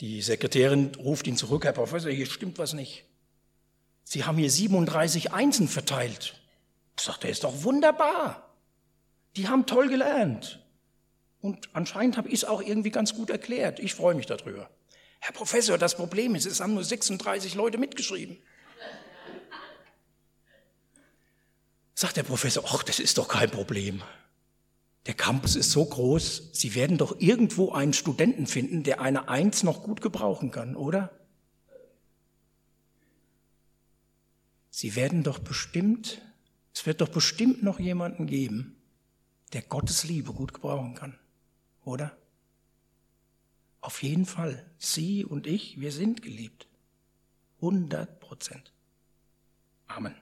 Die 0.00 0.22
Sekretärin 0.22 0.94
ruft 0.96 1.26
ihn 1.26 1.36
zurück, 1.36 1.64
Herr 1.64 1.72
Professor, 1.72 2.10
hier 2.10 2.26
stimmt 2.26 2.58
was 2.58 2.74
nicht. 2.74 3.04
Sie 4.04 4.24
haben 4.24 4.38
hier 4.38 4.50
37 4.50 5.32
Einsen 5.32 5.66
verteilt. 5.66 6.40
Sagt 6.98 7.24
er, 7.24 7.30
ist 7.30 7.44
doch 7.44 7.64
wunderbar. 7.64 8.54
Die 9.34 9.48
haben 9.48 9.66
toll 9.66 9.88
gelernt. 9.88 10.62
Und 11.40 11.68
anscheinend 11.72 12.16
habe 12.16 12.28
ich 12.28 12.34
es 12.34 12.44
auch 12.44 12.62
irgendwie 12.62 12.90
ganz 12.90 13.14
gut 13.14 13.30
erklärt. 13.30 13.80
Ich 13.80 13.94
freue 13.94 14.14
mich 14.14 14.26
darüber. 14.26 14.70
Herr 15.18 15.32
Professor, 15.32 15.76
das 15.76 15.96
Problem 15.96 16.34
ist, 16.34 16.46
es 16.46 16.60
haben 16.60 16.74
nur 16.74 16.84
36 16.84 17.54
Leute 17.54 17.78
mitgeschrieben. 17.78 18.38
Sagt 21.94 22.16
der 22.16 22.22
Professor, 22.22 22.62
ach, 22.68 22.82
das 22.84 23.00
ist 23.00 23.18
doch 23.18 23.26
kein 23.26 23.50
Problem. 23.50 24.02
Der 25.06 25.14
Campus 25.14 25.54
ist 25.54 25.70
so 25.70 25.84
groß, 25.84 26.50
Sie 26.52 26.74
werden 26.74 26.98
doch 26.98 27.20
irgendwo 27.20 27.70
einen 27.70 27.92
Studenten 27.92 28.46
finden, 28.46 28.82
der 28.82 29.00
eine 29.00 29.28
Eins 29.28 29.62
noch 29.62 29.84
gut 29.84 30.00
gebrauchen 30.00 30.50
kann, 30.50 30.74
oder? 30.74 31.10
Sie 34.70 34.96
werden 34.96 35.22
doch 35.22 35.38
bestimmt, 35.38 36.20
es 36.74 36.84
wird 36.86 37.00
doch 37.00 37.08
bestimmt 37.08 37.62
noch 37.62 37.78
jemanden 37.78 38.26
geben, 38.26 38.76
der 39.52 39.62
Gottes 39.62 40.02
Liebe 40.04 40.32
gut 40.32 40.52
gebrauchen 40.52 40.94
kann, 40.94 41.16
oder? 41.84 42.16
Auf 43.80 44.02
jeden 44.02 44.26
Fall. 44.26 44.68
Sie 44.78 45.24
und 45.24 45.46
ich, 45.46 45.80
wir 45.80 45.92
sind 45.92 46.20
geliebt. 46.20 46.66
100 47.60 48.18
Prozent. 48.18 48.72
Amen. 49.86 50.16